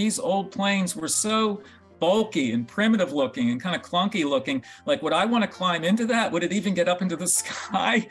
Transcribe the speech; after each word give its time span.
these 0.00 0.18
old 0.18 0.50
planes 0.50 0.96
were 0.96 1.08
so 1.08 1.62
bulky 1.98 2.52
and 2.52 2.66
primitive 2.66 3.12
looking 3.12 3.50
and 3.50 3.60
kind 3.60 3.76
of 3.76 3.82
clunky 3.82 4.24
looking. 4.24 4.64
Like, 4.86 5.02
would 5.02 5.12
I 5.12 5.26
want 5.26 5.44
to 5.44 5.48
climb 5.48 5.84
into 5.84 6.06
that? 6.06 6.32
Would 6.32 6.42
it 6.42 6.54
even 6.54 6.72
get 6.72 6.88
up 6.88 7.02
into 7.02 7.16
the 7.16 7.26
sky? 7.40 8.08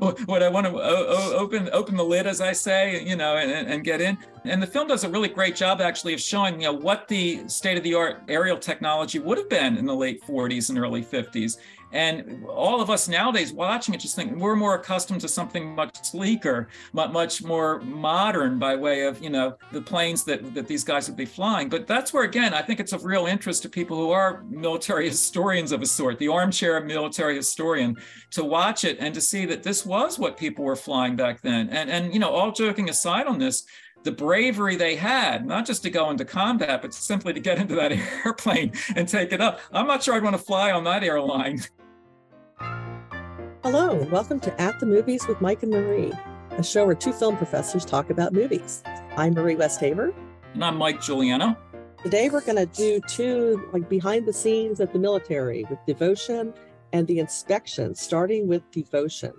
would 0.00 0.42
I 0.42 0.48
want 0.48 0.66
to 0.66 0.72
open 0.80 1.68
open 1.74 1.94
the 1.94 2.04
lid, 2.04 2.26
as 2.26 2.40
I 2.40 2.52
say, 2.52 3.04
you 3.04 3.16
know, 3.16 3.36
and, 3.36 3.68
and 3.68 3.84
get 3.84 4.00
in? 4.00 4.16
And 4.44 4.62
the 4.62 4.66
film 4.66 4.88
does 4.88 5.04
a 5.04 5.10
really 5.10 5.28
great 5.28 5.54
job, 5.54 5.82
actually, 5.82 6.14
of 6.14 6.20
showing 6.20 6.62
you 6.62 6.68
know 6.68 6.72
what 6.72 7.06
the 7.06 7.46
state 7.48 7.76
of 7.76 7.84
the 7.84 7.92
art 7.92 8.22
aerial 8.28 8.56
technology 8.56 9.18
would 9.18 9.36
have 9.36 9.50
been 9.50 9.76
in 9.76 9.84
the 9.84 9.94
late 9.94 10.22
40s 10.22 10.70
and 10.70 10.78
early 10.78 11.04
50s. 11.04 11.58
And 11.92 12.44
all 12.46 12.80
of 12.80 12.90
us 12.90 13.08
nowadays 13.08 13.52
watching 13.52 13.94
it 13.94 14.00
just 14.00 14.16
think 14.16 14.36
we're 14.36 14.56
more 14.56 14.74
accustomed 14.74 15.20
to 15.20 15.28
something 15.28 15.74
much 15.74 16.04
sleeker, 16.04 16.68
much 16.92 17.42
more 17.42 17.80
modern 17.80 18.58
by 18.58 18.74
way 18.74 19.04
of, 19.04 19.22
you 19.22 19.30
know, 19.30 19.56
the 19.72 19.80
planes 19.80 20.24
that, 20.24 20.54
that 20.54 20.66
these 20.66 20.84
guys 20.84 21.08
would 21.08 21.16
be 21.16 21.24
flying. 21.24 21.68
But 21.68 21.86
that's 21.86 22.12
where, 22.12 22.24
again, 22.24 22.54
I 22.54 22.62
think 22.62 22.80
it's 22.80 22.92
of 22.92 23.04
real 23.04 23.26
interest 23.26 23.62
to 23.62 23.68
people 23.68 23.96
who 23.96 24.10
are 24.10 24.44
military 24.48 25.08
historians 25.08 25.72
of 25.72 25.82
a 25.82 25.86
sort, 25.86 26.18
the 26.18 26.28
armchair 26.28 26.80
military 26.80 27.36
historian, 27.36 27.96
to 28.32 28.44
watch 28.44 28.84
it 28.84 28.98
and 29.00 29.14
to 29.14 29.20
see 29.20 29.46
that 29.46 29.62
this 29.62 29.86
was 29.86 30.18
what 30.18 30.36
people 30.36 30.64
were 30.64 30.76
flying 30.76 31.16
back 31.16 31.40
then. 31.40 31.68
And, 31.70 31.90
and 31.90 32.12
you 32.12 32.18
know, 32.18 32.30
all 32.30 32.52
joking 32.52 32.90
aside 32.90 33.26
on 33.26 33.38
this, 33.38 33.66
the 34.06 34.12
bravery 34.12 34.76
they 34.76 34.94
had, 34.94 35.44
not 35.44 35.66
just 35.66 35.82
to 35.82 35.90
go 35.90 36.10
into 36.10 36.24
combat, 36.24 36.80
but 36.80 36.94
simply 36.94 37.32
to 37.32 37.40
get 37.40 37.58
into 37.58 37.74
that 37.74 37.90
airplane 38.24 38.70
and 38.94 39.08
take 39.08 39.32
it 39.32 39.40
up. 39.40 39.58
I'm 39.72 39.88
not 39.88 40.00
sure 40.00 40.14
I'd 40.14 40.22
want 40.22 40.36
to 40.36 40.42
fly 40.42 40.70
on 40.70 40.84
that 40.84 41.02
airline. 41.02 41.60
Hello, 43.64 43.98
and 43.98 44.08
welcome 44.12 44.38
to 44.40 44.60
At 44.60 44.78
the 44.78 44.86
Movies 44.86 45.26
with 45.26 45.40
Mike 45.40 45.64
and 45.64 45.72
Marie, 45.72 46.12
a 46.52 46.62
show 46.62 46.86
where 46.86 46.94
two 46.94 47.12
film 47.12 47.36
professors 47.36 47.84
talk 47.84 48.08
about 48.10 48.32
movies. 48.32 48.84
I'm 49.16 49.34
Marie 49.34 49.56
Westhaver. 49.56 50.14
And 50.54 50.64
I'm 50.64 50.76
Mike 50.76 51.02
Giuliano. 51.02 51.56
Today 52.04 52.28
we're 52.28 52.42
going 52.42 52.64
to 52.64 52.66
do 52.66 53.00
two 53.08 53.68
like 53.72 53.88
behind 53.88 54.24
the 54.24 54.32
scenes 54.32 54.78
of 54.78 54.92
the 54.92 55.00
military 55.00 55.64
with 55.68 55.80
devotion 55.84 56.54
and 56.92 57.08
the 57.08 57.18
inspection, 57.18 57.96
starting 57.96 58.46
with 58.46 58.70
devotion. 58.70 59.32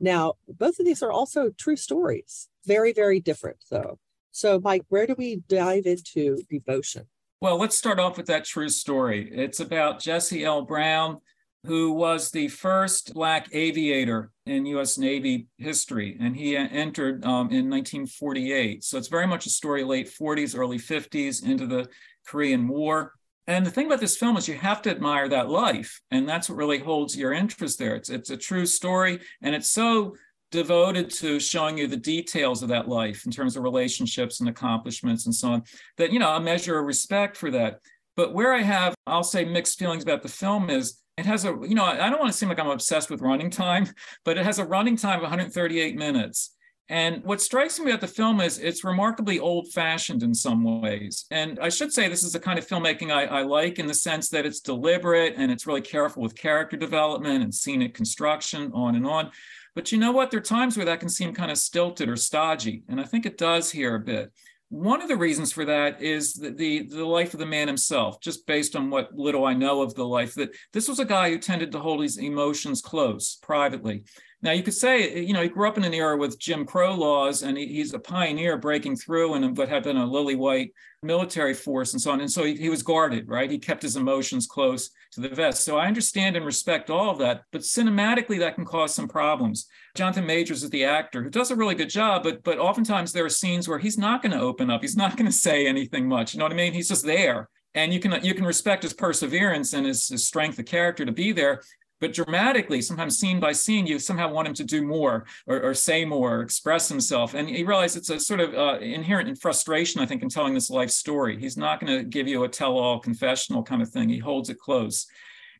Now, 0.00 0.34
both 0.48 0.80
of 0.80 0.86
these 0.86 1.04
are 1.04 1.12
also 1.12 1.50
true 1.50 1.76
stories, 1.76 2.48
very, 2.66 2.92
very 2.92 3.20
different 3.20 3.58
though. 3.70 4.00
So, 4.38 4.60
Mike, 4.62 4.84
where 4.88 5.04
do 5.04 5.16
we 5.18 5.42
dive 5.48 5.84
into 5.86 6.38
devotion? 6.48 7.08
Well, 7.40 7.58
let's 7.58 7.76
start 7.76 7.98
off 7.98 8.16
with 8.16 8.26
that 8.26 8.44
true 8.44 8.68
story. 8.68 9.28
It's 9.32 9.58
about 9.58 9.98
Jesse 9.98 10.44
L. 10.44 10.62
Brown 10.62 11.18
who 11.64 11.90
was 11.92 12.30
the 12.30 12.46
first 12.46 13.12
Black 13.14 13.48
aviator 13.52 14.30
in 14.46 14.64
US 14.66 14.96
Navy 14.96 15.48
history. 15.58 16.16
And 16.20 16.36
he 16.36 16.56
entered 16.56 17.24
um, 17.24 17.50
in 17.50 17.68
1948. 17.68 18.84
So 18.84 18.96
it's 18.96 19.08
very 19.08 19.26
much 19.26 19.44
a 19.44 19.50
story 19.50 19.82
late 19.82 20.08
40s, 20.08 20.56
early 20.56 20.78
50s 20.78 21.44
into 21.44 21.66
the 21.66 21.88
Korean 22.24 22.68
War. 22.68 23.14
And 23.48 23.66
the 23.66 23.72
thing 23.72 23.86
about 23.86 23.98
this 23.98 24.16
film 24.16 24.36
is 24.36 24.46
you 24.46 24.54
have 24.54 24.82
to 24.82 24.90
admire 24.90 25.28
that 25.30 25.50
life. 25.50 26.00
And 26.12 26.28
that's 26.28 26.48
what 26.48 26.58
really 26.58 26.78
holds 26.78 27.16
your 27.16 27.32
interest 27.32 27.80
there. 27.80 27.96
It's, 27.96 28.08
it's 28.08 28.30
a 28.30 28.36
true 28.36 28.64
story. 28.64 29.18
And 29.42 29.54
it's 29.54 29.70
so 29.70 30.14
devoted 30.50 31.10
to 31.10 31.38
showing 31.38 31.78
you 31.78 31.86
the 31.86 31.96
details 31.96 32.62
of 32.62 32.68
that 32.70 32.88
life 32.88 33.24
in 33.26 33.32
terms 33.32 33.56
of 33.56 33.62
relationships 33.62 34.40
and 34.40 34.48
accomplishments 34.48 35.26
and 35.26 35.34
so 35.34 35.48
on 35.48 35.62
that, 35.96 36.12
you 36.12 36.18
know, 36.18 36.34
a 36.34 36.40
measure 36.40 36.78
of 36.78 36.86
respect 36.86 37.36
for 37.36 37.50
that. 37.50 37.80
But 38.16 38.34
where 38.34 38.52
I 38.52 38.62
have, 38.62 38.94
I'll 39.06 39.22
say, 39.22 39.44
mixed 39.44 39.78
feelings 39.78 40.02
about 40.02 40.22
the 40.22 40.28
film 40.28 40.70
is 40.70 41.02
it 41.16 41.26
has 41.26 41.44
a, 41.44 41.56
you 41.62 41.74
know, 41.74 41.84
I 41.84 42.08
don't 42.08 42.20
want 42.20 42.32
to 42.32 42.38
seem 42.38 42.48
like 42.48 42.58
I'm 42.58 42.68
obsessed 42.68 43.10
with 43.10 43.20
running 43.20 43.50
time, 43.50 43.86
but 44.24 44.38
it 44.38 44.44
has 44.44 44.58
a 44.58 44.64
running 44.64 44.96
time 44.96 45.16
of 45.16 45.22
138 45.22 45.96
minutes. 45.96 46.54
And 46.90 47.22
what 47.24 47.42
strikes 47.42 47.78
me 47.78 47.90
about 47.90 48.00
the 48.00 48.08
film 48.08 48.40
is 48.40 48.58
it's 48.58 48.82
remarkably 48.82 49.38
old 49.38 49.70
fashioned 49.72 50.22
in 50.22 50.34
some 50.34 50.80
ways. 50.80 51.26
And 51.30 51.58
I 51.60 51.68
should 51.68 51.92
say 51.92 52.08
this 52.08 52.22
is 52.22 52.32
the 52.32 52.40
kind 52.40 52.58
of 52.58 52.66
filmmaking 52.66 53.12
I, 53.12 53.26
I, 53.26 53.42
like 53.42 53.78
in 53.78 53.86
the 53.86 53.94
sense 53.94 54.30
that 54.30 54.46
it's 54.46 54.60
deliberate 54.60 55.34
and 55.36 55.52
it's 55.52 55.66
really 55.66 55.82
careful 55.82 56.22
with 56.22 56.34
character 56.34 56.78
development 56.78 57.42
and 57.42 57.54
scenic 57.54 57.92
construction, 57.92 58.72
on 58.72 58.94
and 58.94 59.06
on. 59.06 59.30
But 59.78 59.92
you 59.92 59.98
know 59.98 60.10
what? 60.10 60.32
There 60.32 60.38
are 60.38 60.42
times 60.42 60.76
where 60.76 60.86
that 60.86 60.98
can 60.98 61.08
seem 61.08 61.32
kind 61.32 61.52
of 61.52 61.56
stilted 61.56 62.08
or 62.08 62.16
stodgy. 62.16 62.82
And 62.88 63.00
I 63.00 63.04
think 63.04 63.24
it 63.24 63.38
does 63.38 63.70
here 63.70 63.94
a 63.94 64.00
bit. 64.00 64.32
One 64.70 65.00
of 65.00 65.06
the 65.06 65.16
reasons 65.16 65.52
for 65.52 65.64
that 65.66 66.02
is 66.02 66.32
the, 66.32 66.50
the, 66.50 66.88
the 66.88 67.06
life 67.06 67.32
of 67.32 67.38
the 67.38 67.46
man 67.46 67.68
himself, 67.68 68.20
just 68.20 68.44
based 68.44 68.74
on 68.74 68.90
what 68.90 69.14
little 69.14 69.44
I 69.44 69.54
know 69.54 69.80
of 69.80 69.94
the 69.94 70.04
life, 70.04 70.34
that 70.34 70.50
this 70.72 70.88
was 70.88 70.98
a 70.98 71.04
guy 71.04 71.30
who 71.30 71.38
tended 71.38 71.70
to 71.70 71.78
hold 71.78 72.02
his 72.02 72.18
emotions 72.18 72.82
close 72.82 73.36
privately. 73.40 74.02
Now, 74.42 74.50
you 74.50 74.64
could 74.64 74.74
say, 74.74 75.20
you 75.20 75.32
know, 75.32 75.42
he 75.42 75.48
grew 75.48 75.68
up 75.68 75.78
in 75.78 75.84
an 75.84 75.94
era 75.94 76.16
with 76.16 76.40
Jim 76.40 76.66
Crow 76.66 76.96
laws, 76.96 77.44
and 77.44 77.56
he, 77.56 77.68
he's 77.68 77.94
a 77.94 78.00
pioneer 78.00 78.56
breaking 78.56 78.96
through 78.96 79.34
and 79.34 79.56
what 79.56 79.68
had 79.68 79.84
been 79.84 79.96
a 79.96 80.04
lily 80.04 80.34
white 80.34 80.72
military 81.04 81.54
force 81.54 81.92
and 81.92 82.02
so 82.02 82.10
on. 82.10 82.20
And 82.20 82.30
so 82.30 82.42
he, 82.42 82.56
he, 82.56 82.68
was 82.68 82.82
guarded, 82.82 83.28
right? 83.28 83.48
He 83.48 83.60
kept 83.60 83.82
his 83.82 83.94
emotions 83.94 84.48
close 84.48 84.90
to 85.12 85.20
the 85.20 85.28
vest. 85.28 85.64
So 85.64 85.76
I 85.78 85.86
understand 85.86 86.36
and 86.36 86.44
respect 86.44 86.90
all 86.90 87.10
of 87.10 87.18
that, 87.18 87.42
but 87.52 87.62
cinematically, 87.62 88.38
that 88.38 88.54
can 88.54 88.64
cause 88.64 88.94
some 88.94 89.08
problems. 89.08 89.66
Jonathan 89.96 90.26
Majors 90.26 90.62
is 90.62 90.70
the 90.70 90.84
actor 90.84 91.22
who 91.22 91.30
does 91.30 91.50
a 91.50 91.56
really 91.56 91.74
good 91.74 91.90
job, 91.90 92.22
but 92.22 92.42
but 92.44 92.58
oftentimes 92.58 93.12
there 93.12 93.24
are 93.24 93.30
scenes 93.30 93.68
where 93.68 93.78
he's 93.78 93.98
not 93.98 94.22
going 94.22 94.32
to 94.32 94.40
open 94.40 94.70
up. 94.70 94.82
He's 94.82 94.96
not 94.96 95.16
going 95.16 95.26
to 95.30 95.32
say 95.32 95.66
anything 95.66 96.08
much. 96.08 96.34
You 96.34 96.38
know 96.38 96.44
what 96.44 96.52
I 96.52 96.56
mean? 96.56 96.72
He's 96.72 96.88
just 96.88 97.04
there 97.04 97.48
and 97.74 97.92
you 97.92 98.00
can 98.00 98.24
you 98.24 98.34
can 98.34 98.44
respect 98.44 98.82
his 98.82 98.92
perseverance 98.92 99.72
and 99.72 99.86
his, 99.86 100.08
his, 100.08 100.26
strength 100.26 100.58
of 100.58 100.64
character 100.64 101.04
to 101.04 101.12
be 101.12 101.32
there 101.32 101.60
but 102.00 102.12
dramatically, 102.12 102.80
sometimes 102.80 103.18
scene 103.18 103.40
by 103.40 103.52
scene, 103.52 103.86
you 103.86 103.98
somehow 103.98 104.30
want 104.30 104.48
him 104.48 104.54
to 104.54 104.64
do 104.64 104.82
more 104.82 105.26
or, 105.46 105.60
or 105.62 105.74
say 105.74 106.04
more, 106.04 106.38
or 106.38 106.42
express 106.42 106.88
himself. 106.88 107.34
And 107.34 107.50
you 107.50 107.66
realize 107.66 107.96
it's 107.96 108.10
a 108.10 108.20
sort 108.20 108.40
of 108.40 108.54
uh, 108.54 108.78
inherent 108.80 109.28
in 109.28 109.36
frustration, 109.36 110.00
I 110.00 110.06
think, 110.06 110.22
in 110.22 110.28
telling 110.28 110.54
this 110.54 110.70
life 110.70 110.90
story. 110.90 111.38
He's 111.38 111.56
not 111.56 111.80
going 111.80 111.96
to 111.98 112.04
give 112.04 112.28
you 112.28 112.44
a 112.44 112.48
tell 112.48 112.78
all 112.78 113.00
confessional 113.00 113.62
kind 113.62 113.82
of 113.82 113.88
thing, 113.88 114.08
he 114.08 114.18
holds 114.18 114.50
it 114.50 114.58
close. 114.58 115.06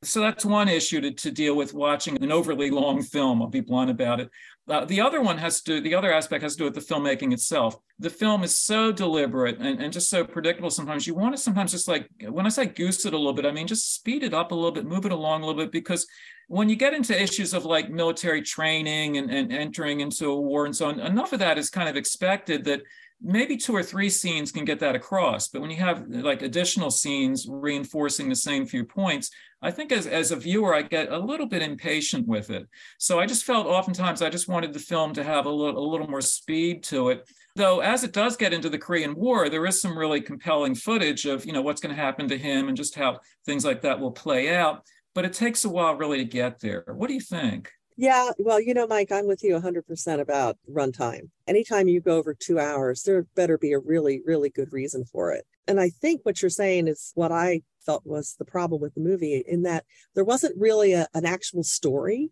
So 0.05 0.21
that's 0.21 0.45
one 0.45 0.69
issue 0.69 1.01
to, 1.01 1.11
to 1.11 1.31
deal 1.33 1.57
with 1.57 1.75
watching 1.75 2.23
an 2.23 2.31
overly 2.31 2.71
long 2.71 3.03
film. 3.03 3.43
I'll 3.43 3.49
be 3.49 3.61
blunt 3.61 3.91
about 3.91 4.21
it. 4.21 4.31
Uh, 4.69 4.85
the 4.85 5.01
other 5.01 5.23
one 5.23 5.39
has 5.39 5.63
to, 5.63 5.81
the 5.81 5.95
other 5.95 6.13
aspect 6.13 6.43
has 6.43 6.53
to 6.53 6.59
do 6.59 6.65
with 6.65 6.75
the 6.75 6.81
filmmaking 6.81 7.33
itself. 7.33 7.77
The 7.99 8.11
film 8.11 8.45
is 8.45 8.59
so 8.59 8.93
deliberate 8.93 9.59
and, 9.59 9.81
and 9.83 9.93
just 9.93 10.11
so 10.11 10.25
predictable 10.25 10.71
sometimes. 10.71 11.07
You 11.07 11.15
want 11.15 11.35
to 11.35 11.41
sometimes 11.41 11.73
just 11.73 11.89
like, 11.89 12.09
when 12.29 12.45
I 12.45 12.51
say 12.51 12.67
goose 12.67 13.07
it 13.07 13.15
a 13.15 13.17
little 13.17 13.33
bit, 13.33 13.47
I 13.47 13.51
mean 13.51 13.67
just 13.67 13.95
speed 13.95 14.23
it 14.23 14.35
up 14.35 14.53
a 14.53 14.55
little 14.55 14.73
bit, 14.73 14.85
move 14.85 15.07
it 15.07 15.13
along 15.13 15.43
a 15.43 15.47
little 15.47 15.63
bit, 15.63 15.73
because 15.73 16.07
when 16.49 16.69
you 16.69 16.77
get 16.77 16.93
into 16.93 17.21
issues 17.21 17.55
of 17.55 17.65
like 17.65 17.91
military 17.91 18.43
training 18.43 19.17
and, 19.17 19.31
and 19.31 19.53
entering 19.53 20.01
into 20.01 20.31
a 20.31 20.41
war 20.41 20.67
and 20.67 20.77
so 20.77 20.89
on, 20.89 21.01
enough 21.01 21.33
of 21.33 21.39
that 21.39 21.57
is 21.57 21.71
kind 21.71 21.89
of 21.89 21.97
expected 21.97 22.65
that 22.65 22.83
maybe 23.21 23.57
two 23.57 23.75
or 23.75 23.83
three 23.83 24.09
scenes 24.09 24.53
can 24.53 24.65
get 24.65 24.79
that 24.81 24.95
across. 24.95 25.49
But 25.49 25.61
when 25.61 25.71
you 25.71 25.77
have 25.79 26.09
like 26.09 26.43
additional 26.43 26.91
scenes 26.91 27.47
reinforcing 27.49 28.29
the 28.29 28.37
same 28.37 28.67
few 28.67 28.85
points, 28.85 29.31
I 29.61 29.73
think 29.73 29.91
as, 29.91 30.07
as 30.07 30.31
a 30.31 30.37
viewer, 30.37 30.73
I 30.73 30.83
get 30.83 31.11
a 31.11 31.19
little 31.19 31.47
bit 31.47 31.63
impatient 31.63 32.29
with 32.29 32.51
it. 32.51 32.69
So 32.99 33.19
I 33.19 33.27
just 33.27 33.45
felt 33.45 33.67
oftentimes 33.67 34.23
I 34.23 34.31
just 34.31 34.49
wanted 34.49 34.73
the 34.73 34.79
film 34.79 35.15
to 35.15 35.25
have 35.25 35.47
a 35.47 35.51
little, 35.51 35.85
a 35.85 35.91
little 35.91 36.07
more 36.07 36.21
speed 36.21 36.85
to 36.85 37.09
it. 37.09 37.29
Though 37.57 37.81
as 37.81 38.05
it 38.05 38.13
does 38.13 38.37
get 38.37 38.53
into 38.53 38.69
the 38.69 38.79
Korean 38.79 39.17
War, 39.17 39.49
there 39.49 39.67
is 39.67 39.81
some 39.81 39.99
really 39.99 40.21
compelling 40.21 40.77
footage 40.77 41.27
of, 41.27 41.45
you 41.45 41.53
know, 41.53 41.63
what's 41.63 41.81
going 41.81 41.95
to 41.95 42.01
happen 42.01 42.29
to 42.29 42.39
him 42.39 42.69
and 42.69 42.77
just 42.77 42.95
how 42.95 43.19
things 43.47 43.65
like 43.65 43.83
that 43.83 43.99
will 43.99 44.13
play 44.13 44.55
out. 44.55 44.83
But 45.15 45.25
it 45.25 45.33
takes 45.33 45.65
a 45.65 45.69
while 45.69 45.97
really 45.97 46.19
to 46.19 46.25
get 46.25 46.61
there. 46.61 46.85
What 46.87 47.09
do 47.09 47.15
you 47.15 47.21
think? 47.21 47.73
Yeah, 48.01 48.31
well, 48.39 48.61
you 48.61 48.75
know, 48.75 48.87
Mike, 48.87 49.11
I'm 49.11 49.27
with 49.27 49.43
you 49.43 49.59
100% 49.59 50.21
about 50.21 50.57
runtime. 50.71 51.31
Anytime 51.49 51.89
you 51.89 52.01
go 52.01 52.17
over 52.17 52.33
two 52.33 52.61
hours, 52.61 53.03
there 53.03 53.27
better 53.35 53.59
be 53.59 53.73
a 53.73 53.81
really, 53.81 54.23
really 54.25 54.51
good 54.51 54.73
reason 54.73 55.05
for 55.05 55.33
it. 55.33 55.45
And 55.67 55.81
I 55.81 55.89
think 55.89 56.21
what 56.23 56.41
you're 56.41 56.49
saying 56.49 56.87
is 56.87 57.11
what 57.17 57.33
I 57.33 57.63
felt 57.85 58.07
was 58.07 58.37
the 58.39 58.45
problem 58.45 58.81
with 58.81 58.95
the 58.95 59.01
movie, 59.01 59.43
in 59.49 59.63
that 59.63 59.85
there 60.15 60.23
wasn't 60.23 60.57
really 60.57 60.93
a, 60.93 61.09
an 61.13 61.27
actual 61.27 61.65
story. 61.65 62.31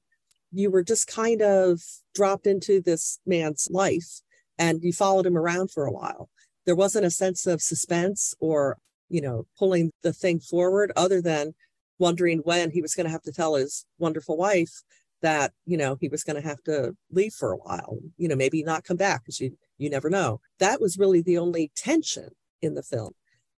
You 0.53 0.71
were 0.71 0.84
just 0.84 1.09
kind 1.09 1.43
of 1.43 1.83
dropped 2.15 2.47
into 2.47 2.81
this 2.81 3.19
man's 3.27 3.66
life 3.69 4.21
and 4.60 4.84
you 4.84 4.93
followed 4.93 5.27
him 5.27 5.37
around 5.37 5.72
for 5.72 5.84
a 5.84 5.93
while. 5.93 6.31
There 6.65 6.77
wasn't 6.77 7.06
a 7.06 7.10
sense 7.10 7.44
of 7.44 7.60
suspense 7.60 8.34
or, 8.38 8.78
you 9.09 9.21
know, 9.21 9.48
pulling 9.59 9.91
the 10.04 10.12
thing 10.12 10.39
forward 10.39 10.92
other 10.95 11.21
than 11.21 11.57
wondering 11.98 12.39
when 12.45 12.71
he 12.71 12.83
was 12.83 12.95
going 12.95 13.07
to 13.07 13.10
have 13.10 13.22
to 13.22 13.33
tell 13.33 13.57
his 13.57 13.84
wonderful 13.98 14.36
wife 14.36 14.83
that 15.22 15.53
you 15.65 15.77
know 15.77 15.97
he 16.01 16.09
was 16.09 16.24
going 16.24 16.41
to 16.41 16.47
have 16.47 16.63
to 16.65 16.95
leave 17.10 17.33
for 17.33 17.53
a 17.53 17.57
while 17.57 17.98
you 18.16 18.28
know 18.28 18.36
maybe 18.36 18.63
not 18.63 18.84
come 18.84 18.97
back 18.97 19.22
because 19.22 19.41
you 19.41 19.57
you 19.78 19.91
never 19.91 20.09
know. 20.09 20.41
That 20.59 20.80
was 20.80 20.98
really 20.98 21.21
the 21.21 21.39
only 21.39 21.71
tension 21.77 22.30
in 22.63 22.74
the 22.74 22.83
film. 22.83 23.13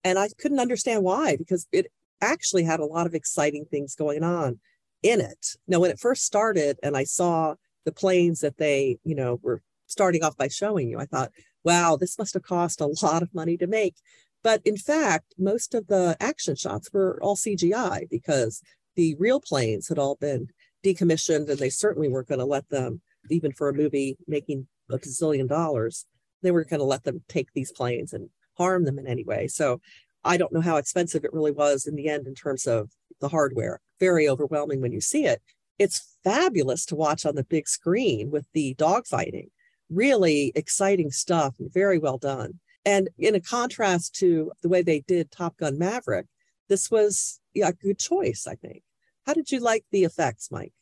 And 0.04 0.18
i 0.18 0.28
couldn't 0.38 0.60
understand 0.60 1.02
why 1.02 1.36
because 1.36 1.66
it 1.72 1.86
actually 2.20 2.64
had 2.64 2.80
a 2.80 2.84
lot 2.84 3.06
of 3.06 3.14
exciting 3.14 3.64
things 3.64 3.94
going 3.94 4.22
on 4.22 4.58
in 5.02 5.20
it. 5.20 5.56
Now 5.66 5.80
when 5.80 5.90
it 5.90 6.00
first 6.00 6.24
started 6.24 6.78
and 6.82 6.96
i 6.96 7.04
saw 7.04 7.54
the 7.84 7.92
planes 7.92 8.40
that 8.40 8.58
they 8.58 8.98
you 9.04 9.14
know 9.14 9.38
were 9.42 9.62
starting 9.86 10.22
off 10.22 10.36
by 10.36 10.48
showing 10.48 10.88
you 10.88 10.98
i 10.98 11.06
thought 11.06 11.30
wow 11.64 11.96
this 11.96 12.18
must 12.18 12.34
have 12.34 12.42
cost 12.42 12.80
a 12.80 12.94
lot 13.02 13.22
of 13.22 13.34
money 13.34 13.56
to 13.56 13.66
make. 13.66 13.96
But 14.42 14.62
in 14.64 14.76
fact 14.76 15.34
most 15.38 15.74
of 15.74 15.88
the 15.88 16.16
action 16.20 16.56
shots 16.56 16.92
were 16.92 17.18
all 17.22 17.36
cgi 17.36 18.08
because 18.10 18.62
the 18.96 19.14
real 19.18 19.40
planes 19.40 19.88
had 19.88 19.98
all 19.98 20.16
been 20.16 20.48
decommissioned 20.84 21.48
and 21.48 21.58
they 21.58 21.70
certainly 21.70 22.08
weren't 22.08 22.28
going 22.28 22.38
to 22.38 22.44
let 22.44 22.68
them 22.68 23.00
even 23.30 23.52
for 23.52 23.68
a 23.68 23.74
movie 23.74 24.16
making 24.26 24.66
a 24.90 24.98
gazillion 24.98 25.48
dollars 25.48 26.06
they 26.42 26.50
weren't 26.50 26.70
going 26.70 26.80
to 26.80 26.84
let 26.84 27.04
them 27.04 27.22
take 27.28 27.48
these 27.52 27.72
planes 27.72 28.12
and 28.12 28.28
harm 28.56 28.84
them 28.84 28.98
in 28.98 29.06
any 29.06 29.24
way. 29.24 29.48
So 29.48 29.80
I 30.24 30.36
don't 30.36 30.52
know 30.52 30.60
how 30.60 30.76
expensive 30.76 31.24
it 31.24 31.32
really 31.32 31.52
was 31.52 31.86
in 31.86 31.94
the 31.94 32.08
end 32.08 32.26
in 32.26 32.34
terms 32.34 32.66
of 32.66 32.90
the 33.20 33.28
hardware. 33.28 33.80
Very 34.00 34.28
overwhelming 34.28 34.80
when 34.80 34.92
you 34.92 35.00
see 35.00 35.24
it. 35.24 35.42
It's 35.78 36.16
fabulous 36.24 36.84
to 36.86 36.96
watch 36.96 37.24
on 37.24 37.36
the 37.36 37.44
big 37.44 37.68
screen 37.68 38.30
with 38.30 38.46
the 38.52 38.74
dogfighting. 38.74 39.48
Really 39.90 40.52
exciting 40.54 41.10
stuff 41.10 41.54
and 41.58 41.72
very 41.72 41.98
well 41.98 42.18
done. 42.18 42.60
And 42.84 43.08
in 43.18 43.34
a 43.34 43.40
contrast 43.40 44.14
to 44.16 44.52
the 44.62 44.68
way 44.68 44.82
they 44.82 45.00
did 45.00 45.30
Top 45.30 45.56
Gun 45.56 45.78
Maverick, 45.78 46.26
this 46.68 46.90
was 46.90 47.40
yeah, 47.54 47.68
a 47.68 47.72
good 47.72 47.98
choice, 47.98 48.46
I 48.48 48.54
think. 48.56 48.82
How 49.28 49.34
did 49.34 49.52
you 49.52 49.60
like 49.60 49.84
the 49.92 50.04
effects, 50.04 50.50
Mike? 50.50 50.72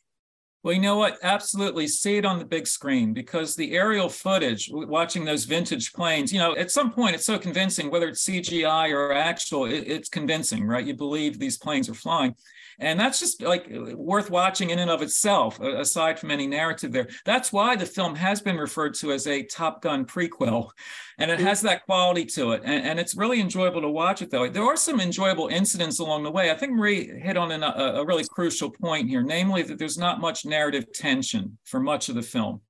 Well, 0.67 0.75
you 0.75 0.81
know 0.81 0.97
what? 0.97 1.17
Absolutely. 1.23 1.87
See 1.87 2.17
it 2.17 2.25
on 2.25 2.39
the 2.39 2.45
big 2.45 2.67
screen 2.67 3.13
because 3.13 3.55
the 3.55 3.71
aerial 3.71 4.09
footage, 4.09 4.69
watching 4.69 5.23
those 5.23 5.45
vintage 5.45 5.93
planes, 5.93 6.33
you 6.33 6.39
know, 6.39 6.57
at 6.57 6.71
some 6.71 6.91
point 6.91 7.15
it's 7.15 7.25
so 7.25 7.39
convincing, 7.39 7.89
whether 7.89 8.09
it's 8.09 8.27
CGI 8.27 8.91
or 8.91 9.13
actual, 9.13 9.63
it, 9.63 9.85
it's 9.87 10.09
convincing, 10.09 10.67
right? 10.67 10.85
You 10.85 10.93
believe 10.93 11.39
these 11.39 11.57
planes 11.57 11.87
are 11.87 11.93
flying. 11.93 12.35
And 12.79 12.99
that's 12.99 13.19
just 13.19 13.41
like 13.41 13.67
worth 13.95 14.29
watching 14.29 14.69
in 14.69 14.77
and 14.77 14.91
of 14.91 15.01
itself, 15.01 15.59
aside 15.59 16.19
from 16.19 16.29
any 16.29 16.45
narrative 16.45 16.91
there. 16.91 17.07
That's 17.25 17.51
why 17.51 17.75
the 17.75 17.87
film 17.87 18.13
has 18.15 18.39
been 18.39 18.57
referred 18.57 18.93
to 18.95 19.11
as 19.13 19.25
a 19.25 19.43
Top 19.43 19.81
Gun 19.81 20.05
prequel. 20.05 20.69
And 21.17 21.31
it 21.31 21.39
mm-hmm. 21.39 21.47
has 21.47 21.61
that 21.61 21.85
quality 21.85 22.25
to 22.25 22.51
it. 22.51 22.61
And, 22.63 22.85
and 22.85 22.99
it's 22.99 23.15
really 23.15 23.41
enjoyable 23.41 23.81
to 23.81 23.89
watch 23.89 24.21
it, 24.21 24.29
though. 24.29 24.47
There 24.47 24.63
are 24.63 24.77
some 24.77 25.01
enjoyable 25.01 25.47
incidents 25.47 25.99
along 25.99 26.21
the 26.23 26.31
way. 26.31 26.51
I 26.51 26.53
think 26.53 26.73
Marie 26.73 27.19
hit 27.19 27.35
on 27.35 27.51
an, 27.51 27.63
a, 27.63 27.95
a 27.95 28.05
really 28.05 28.25
crucial 28.25 28.69
point 28.69 29.09
here, 29.09 29.23
namely 29.23 29.63
that 29.63 29.79
there's 29.79 29.97
not 29.97 30.21
much 30.21 30.45
narrative 30.45 30.56
tension 30.93 31.57
for 31.63 31.79
much 31.79 32.09
of 32.09 32.15
the 32.15 32.21
film 32.21 32.61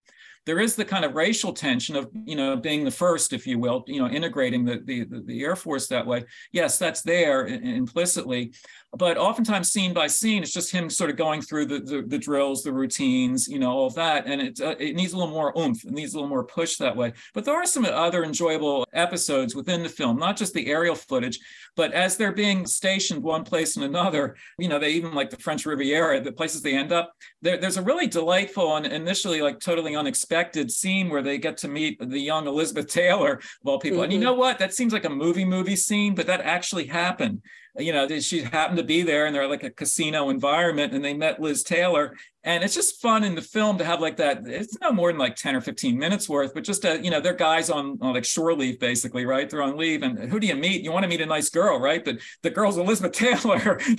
there 0.47 0.59
is 0.61 0.75
the 0.75 0.85
kind 0.85 1.03
of 1.03 1.13
racial 1.13 1.51
tension 1.51 1.97
of 1.97 2.09
you 2.25 2.35
know 2.35 2.55
being 2.55 2.85
the 2.85 2.89
first 2.89 3.33
if 3.33 3.45
you 3.45 3.59
will 3.59 3.83
you 3.85 3.99
know 3.99 4.07
integrating 4.07 4.63
the 4.63 4.81
the, 4.85 5.05
the 5.25 5.43
air 5.43 5.55
force 5.55 5.87
that 5.87 6.07
way. 6.07 6.23
Yes 6.53 6.79
that's 6.79 7.01
there 7.01 7.45
implicitly 7.47 8.53
but 8.95 9.17
oftentimes 9.17 9.69
scene 9.69 9.93
by 9.93 10.07
scene 10.07 10.41
it's 10.41 10.53
just 10.53 10.71
him 10.71 10.89
sort 10.89 11.09
of 11.09 11.17
going 11.17 11.41
through 11.41 11.65
the 11.65 11.79
the, 11.79 12.01
the 12.07 12.17
drills 12.17 12.63
the 12.63 12.71
routines 12.71 13.47
you 13.47 13.59
know 13.59 13.69
all 13.69 13.87
of 13.87 13.95
that 13.95 14.25
and 14.25 14.41
it, 14.41 14.61
uh, 14.61 14.75
it 14.79 14.95
needs 14.95 15.11
a 15.11 15.17
little 15.17 15.33
more 15.33 15.53
oomph 15.59 15.83
it 15.83 15.91
needs 15.91 16.13
a 16.13 16.15
little 16.15 16.29
more 16.29 16.45
push 16.45 16.77
that 16.77 16.95
way. 16.95 17.11
But 17.33 17.43
there 17.43 17.55
are 17.55 17.65
some 17.65 17.83
other 17.85 18.23
enjoyable 18.23 18.85
episodes 18.93 19.53
within 19.53 19.83
the 19.83 19.89
film 19.89 20.17
not 20.17 20.37
just 20.37 20.53
the 20.53 20.67
aerial 20.67 20.95
footage 20.95 21.39
but 21.75 21.91
as 21.91 22.15
they're 22.15 22.31
being 22.31 22.65
stationed 22.65 23.21
one 23.21 23.43
place 23.43 23.75
and 23.75 23.83
another 23.83 24.37
you 24.57 24.69
know 24.69 24.79
they 24.79 24.91
even 24.91 25.13
like 25.13 25.29
the 25.29 25.37
french 25.37 25.65
riviera 25.65 26.21
the 26.21 26.31
places 26.31 26.61
they 26.61 26.73
end 26.73 26.93
up 26.93 27.11
there, 27.41 27.57
there's 27.57 27.77
a 27.77 27.81
really 27.81 28.07
delightful 28.07 28.77
and 28.77 28.85
initially 28.85 29.41
like 29.41 29.59
totally 29.59 29.97
unexpected 29.97 30.36
scene 30.71 31.09
where 31.09 31.21
they 31.21 31.37
get 31.37 31.57
to 31.57 31.67
meet 31.67 31.97
the 31.99 32.19
young 32.19 32.47
elizabeth 32.47 32.87
taylor 32.87 33.33
of 33.33 33.65
all 33.65 33.79
people 33.79 33.97
mm-hmm. 33.97 34.05
and 34.05 34.13
you 34.13 34.19
mm-hmm. 34.19 34.25
know 34.25 34.33
what 34.33 34.59
that 34.59 34.73
seems 34.73 34.93
like 34.93 35.05
a 35.05 35.09
movie 35.09 35.45
movie 35.45 35.75
scene 35.75 36.15
but 36.15 36.27
that 36.27 36.41
actually 36.41 36.85
happened 36.85 37.41
you 37.79 37.93
know, 37.93 38.07
she 38.19 38.41
happened 38.41 38.77
to 38.77 38.83
be 38.83 39.03
there 39.03 39.25
and 39.25 39.35
they're 39.35 39.47
like 39.47 39.63
a 39.63 39.69
casino 39.69 40.29
environment 40.29 40.93
and 40.93 41.03
they 41.03 41.13
met 41.13 41.39
Liz 41.39 41.63
Taylor 41.63 42.15
and 42.47 42.63
it's 42.63 42.73
just 42.73 43.01
fun 43.01 43.25
in 43.25 43.35
the 43.35 43.41
film 43.41 43.77
to 43.77 43.83
have 43.83 43.99
like 43.99 44.15
that 44.15 44.41
it's 44.45 44.79
no 44.79 44.91
more 44.91 45.11
than 45.11 45.19
like 45.19 45.35
10 45.35 45.53
or 45.53 45.61
15 45.61 45.97
minutes 45.97 46.29
worth 46.29 46.53
but 46.53 46.63
just 46.63 46.85
a, 46.85 46.97
you 47.03 47.11
know 47.11 47.19
they're 47.19 47.33
guys 47.33 47.69
on, 47.69 47.97
on 48.01 48.13
like 48.13 48.23
shore 48.23 48.53
leave 48.53 48.79
basically 48.79 49.25
right? 49.25 49.49
They're 49.49 49.61
on 49.61 49.77
leave 49.77 50.01
and 50.01 50.17
who 50.31 50.39
do 50.39 50.47
you 50.47 50.55
meet? 50.55 50.81
You 50.81 50.93
want 50.93 51.03
to 51.03 51.09
meet 51.09 51.21
a 51.21 51.25
nice 51.25 51.49
girl 51.49 51.79
right? 51.79 52.03
But 52.03 52.19
the 52.43 52.49
girl's 52.49 52.77
elizabeth 52.77 53.11
taylor. 53.11 53.79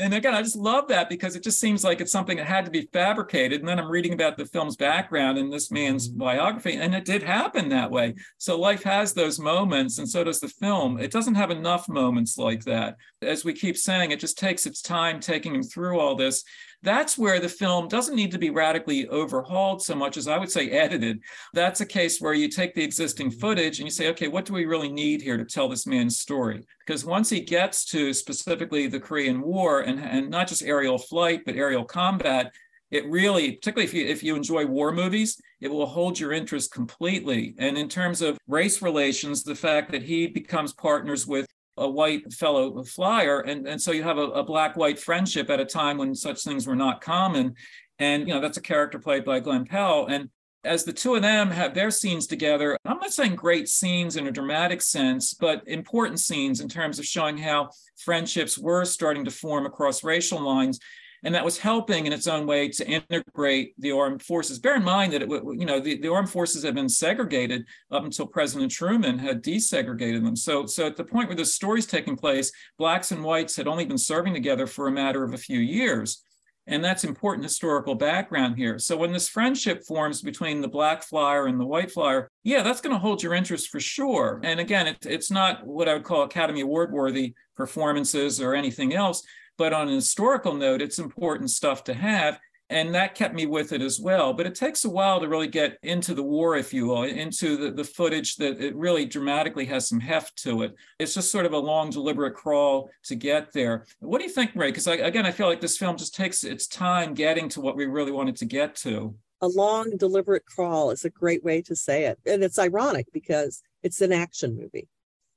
And 0.00 0.14
again 0.14 0.34
i 0.34 0.40
just 0.40 0.56
love 0.56 0.88
that 0.88 1.10
because 1.10 1.36
it 1.36 1.44
just 1.44 1.60
seems 1.60 1.84
like 1.84 2.00
it's 2.00 2.10
something 2.10 2.38
that 2.38 2.46
had 2.46 2.64
to 2.64 2.70
be 2.70 2.88
fabricated 2.90 3.60
and 3.60 3.68
then 3.68 3.78
i'm 3.78 3.90
reading 3.90 4.14
about 4.14 4.38
the 4.38 4.46
film's 4.46 4.74
background 4.74 5.36
and 5.36 5.52
this 5.52 5.70
man's 5.70 6.08
mm-hmm. 6.08 6.20
biography 6.20 6.76
and 6.76 6.94
it 6.94 7.04
did 7.04 7.22
happen 7.22 7.68
that 7.68 7.90
way. 7.90 8.14
So 8.38 8.58
life 8.58 8.82
has 8.84 9.12
those 9.12 9.38
moments 9.38 9.98
and 9.98 10.08
so 10.08 10.24
does 10.24 10.40
the 10.40 10.48
film. 10.48 10.98
It 10.98 11.12
doesn't 11.12 11.34
have 11.34 11.50
enough 11.50 11.86
moments 11.86 12.38
like 12.38 12.64
that. 12.64 12.96
As 13.20 13.44
we 13.44 13.52
keep 13.52 13.76
saying 13.76 14.10
it 14.10 14.20
just 14.20 14.38
takes 14.38 14.64
its 14.64 14.80
time 14.80 15.20
taking 15.20 15.54
him 15.54 15.62
through 15.62 16.00
all 16.00 16.16
this 16.16 16.44
that's 16.82 17.18
where 17.18 17.40
the 17.40 17.48
film 17.48 17.88
doesn't 17.88 18.16
need 18.16 18.30
to 18.32 18.38
be 18.38 18.50
radically 18.50 19.06
overhauled 19.08 19.82
so 19.82 19.94
much 19.94 20.16
as 20.16 20.28
I 20.28 20.38
would 20.38 20.50
say 20.50 20.70
edited. 20.70 21.20
That's 21.52 21.80
a 21.80 21.86
case 21.86 22.20
where 22.20 22.32
you 22.32 22.48
take 22.48 22.74
the 22.74 22.84
existing 22.84 23.30
mm-hmm. 23.30 23.40
footage 23.40 23.78
and 23.78 23.86
you 23.86 23.90
say, 23.90 24.08
okay, 24.08 24.28
what 24.28 24.44
do 24.44 24.52
we 24.52 24.64
really 24.64 24.90
need 24.90 25.20
here 25.20 25.36
to 25.36 25.44
tell 25.44 25.68
this 25.68 25.86
man's 25.86 26.18
story? 26.18 26.64
Because 26.86 27.04
once 27.04 27.28
he 27.28 27.40
gets 27.40 27.84
to 27.86 28.12
specifically 28.12 28.86
the 28.86 29.00
Korean 29.00 29.40
War 29.40 29.80
and, 29.80 30.00
and 30.00 30.30
not 30.30 30.48
just 30.48 30.62
aerial 30.62 30.98
flight, 30.98 31.42
but 31.44 31.56
aerial 31.56 31.84
combat, 31.84 32.52
it 32.90 33.06
really, 33.08 33.52
particularly 33.52 33.86
if 33.86 33.94
you 33.94 34.06
if 34.06 34.22
you 34.22 34.34
enjoy 34.34 34.66
war 34.66 34.90
movies, 34.90 35.40
it 35.60 35.68
will 35.68 35.86
hold 35.86 36.18
your 36.18 36.32
interest 36.32 36.72
completely. 36.72 37.54
And 37.58 37.78
in 37.78 37.88
terms 37.88 38.20
of 38.20 38.38
race 38.48 38.82
relations, 38.82 39.44
the 39.44 39.54
fact 39.54 39.92
that 39.92 40.02
he 40.02 40.26
becomes 40.26 40.72
partners 40.72 41.26
with 41.26 41.46
a 41.80 41.88
white 41.88 42.32
fellow 42.32 42.82
flyer. 42.84 43.40
And, 43.40 43.66
and 43.66 43.80
so 43.80 43.90
you 43.90 44.02
have 44.02 44.18
a, 44.18 44.28
a 44.30 44.44
black 44.44 44.76
white 44.76 44.98
friendship 44.98 45.50
at 45.50 45.60
a 45.60 45.64
time 45.64 45.98
when 45.98 46.14
such 46.14 46.44
things 46.44 46.66
were 46.66 46.76
not 46.76 47.00
common. 47.00 47.54
And, 47.98 48.28
you 48.28 48.34
know, 48.34 48.40
that's 48.40 48.58
a 48.58 48.62
character 48.62 48.98
played 48.98 49.24
by 49.24 49.40
Glen 49.40 49.64
Powell. 49.64 50.06
And 50.06 50.30
as 50.62 50.84
the 50.84 50.92
two 50.92 51.14
of 51.14 51.22
them 51.22 51.50
have 51.50 51.74
their 51.74 51.90
scenes 51.90 52.26
together, 52.26 52.76
I'm 52.84 52.98
not 52.98 53.12
saying 53.12 53.36
great 53.36 53.68
scenes 53.68 54.16
in 54.16 54.26
a 54.26 54.32
dramatic 54.32 54.82
sense, 54.82 55.34
but 55.34 55.66
important 55.66 56.20
scenes 56.20 56.60
in 56.60 56.68
terms 56.68 56.98
of 56.98 57.06
showing 57.06 57.38
how 57.38 57.70
friendships 57.96 58.58
were 58.58 58.84
starting 58.84 59.24
to 59.24 59.30
form 59.30 59.64
across 59.64 60.04
racial 60.04 60.40
lines 60.40 60.78
and 61.22 61.34
that 61.34 61.44
was 61.44 61.58
helping 61.58 62.06
in 62.06 62.12
its 62.12 62.26
own 62.26 62.46
way 62.46 62.68
to 62.68 62.86
integrate 62.86 63.74
the 63.78 63.92
armed 63.92 64.22
forces. 64.22 64.58
Bear 64.58 64.76
in 64.76 64.84
mind 64.84 65.12
that 65.12 65.22
it, 65.22 65.28
you 65.28 65.66
know 65.66 65.80
the, 65.80 65.98
the 66.00 66.12
armed 66.12 66.30
forces 66.30 66.64
had 66.64 66.74
been 66.74 66.88
segregated 66.88 67.64
up 67.90 68.04
until 68.04 68.26
President 68.26 68.70
Truman 68.70 69.18
had 69.18 69.42
desegregated 69.42 70.24
them. 70.24 70.36
So 70.36 70.66
so 70.66 70.86
at 70.86 70.96
the 70.96 71.04
point 71.04 71.28
where 71.28 71.36
the 71.36 71.44
story's 71.44 71.86
taking 71.86 72.16
place, 72.16 72.52
blacks 72.78 73.12
and 73.12 73.22
whites 73.22 73.56
had 73.56 73.68
only 73.68 73.84
been 73.84 73.98
serving 73.98 74.34
together 74.34 74.66
for 74.66 74.88
a 74.88 74.92
matter 74.92 75.24
of 75.24 75.34
a 75.34 75.38
few 75.38 75.58
years. 75.58 76.24
And 76.66 76.84
that's 76.84 77.02
important 77.02 77.42
historical 77.42 77.96
background 77.96 78.56
here. 78.56 78.78
So 78.78 78.96
when 78.96 79.12
this 79.12 79.28
friendship 79.28 79.82
forms 79.82 80.22
between 80.22 80.60
the 80.60 80.68
black 80.68 81.02
flyer 81.02 81.46
and 81.46 81.58
the 81.58 81.66
white 81.66 81.90
flyer, 81.90 82.30
yeah, 82.44 82.62
that's 82.62 82.80
going 82.80 82.94
to 82.94 83.00
hold 83.00 83.22
your 83.22 83.34
interest 83.34 83.70
for 83.70 83.80
sure. 83.80 84.40
And 84.44 84.60
again, 84.60 84.86
it, 84.86 84.98
it's 85.04 85.32
not 85.32 85.66
what 85.66 85.88
I 85.88 85.94
would 85.94 86.04
call 86.04 86.22
Academy 86.22 86.60
Award 86.60 86.92
worthy 86.92 87.34
performances 87.56 88.40
or 88.40 88.54
anything 88.54 88.94
else, 88.94 89.24
but 89.60 89.74
on 89.74 89.90
a 89.90 89.92
historical 89.92 90.54
note, 90.54 90.80
it's 90.80 90.98
important 90.98 91.50
stuff 91.50 91.84
to 91.84 91.92
have. 91.92 92.40
And 92.70 92.94
that 92.94 93.14
kept 93.14 93.34
me 93.34 93.44
with 93.44 93.72
it 93.72 93.82
as 93.82 94.00
well. 94.00 94.32
But 94.32 94.46
it 94.46 94.54
takes 94.54 94.86
a 94.86 94.88
while 94.88 95.20
to 95.20 95.28
really 95.28 95.48
get 95.48 95.76
into 95.82 96.14
the 96.14 96.22
war, 96.22 96.56
if 96.56 96.72
you 96.72 96.86
will, 96.86 97.02
into 97.02 97.58
the, 97.58 97.70
the 97.70 97.84
footage 97.84 98.36
that 98.36 98.58
it 98.58 98.74
really 98.74 99.04
dramatically 99.04 99.66
has 99.66 99.86
some 99.86 100.00
heft 100.00 100.42
to 100.44 100.62
it. 100.62 100.74
It's 100.98 101.12
just 101.12 101.30
sort 101.30 101.44
of 101.44 101.52
a 101.52 101.58
long, 101.58 101.90
deliberate 101.90 102.32
crawl 102.32 102.88
to 103.04 103.14
get 103.14 103.52
there. 103.52 103.84
What 103.98 104.16
do 104.16 104.24
you 104.24 104.30
think, 104.30 104.52
Ray? 104.54 104.68
Because 104.68 104.86
again, 104.86 105.26
I 105.26 105.30
feel 105.30 105.46
like 105.46 105.60
this 105.60 105.76
film 105.76 105.98
just 105.98 106.14
takes 106.14 106.42
its 106.42 106.66
time 106.66 107.12
getting 107.12 107.50
to 107.50 107.60
what 107.60 107.76
we 107.76 107.84
really 107.84 108.12
wanted 108.12 108.36
to 108.36 108.46
get 108.46 108.74
to. 108.76 109.14
A 109.42 109.48
long, 109.48 109.94
deliberate 109.98 110.46
crawl 110.46 110.90
is 110.90 111.04
a 111.04 111.10
great 111.10 111.44
way 111.44 111.60
to 111.60 111.76
say 111.76 112.06
it. 112.06 112.18
And 112.24 112.42
it's 112.42 112.58
ironic 112.58 113.08
because 113.12 113.62
it's 113.82 114.00
an 114.00 114.12
action 114.12 114.56
movie. 114.56 114.88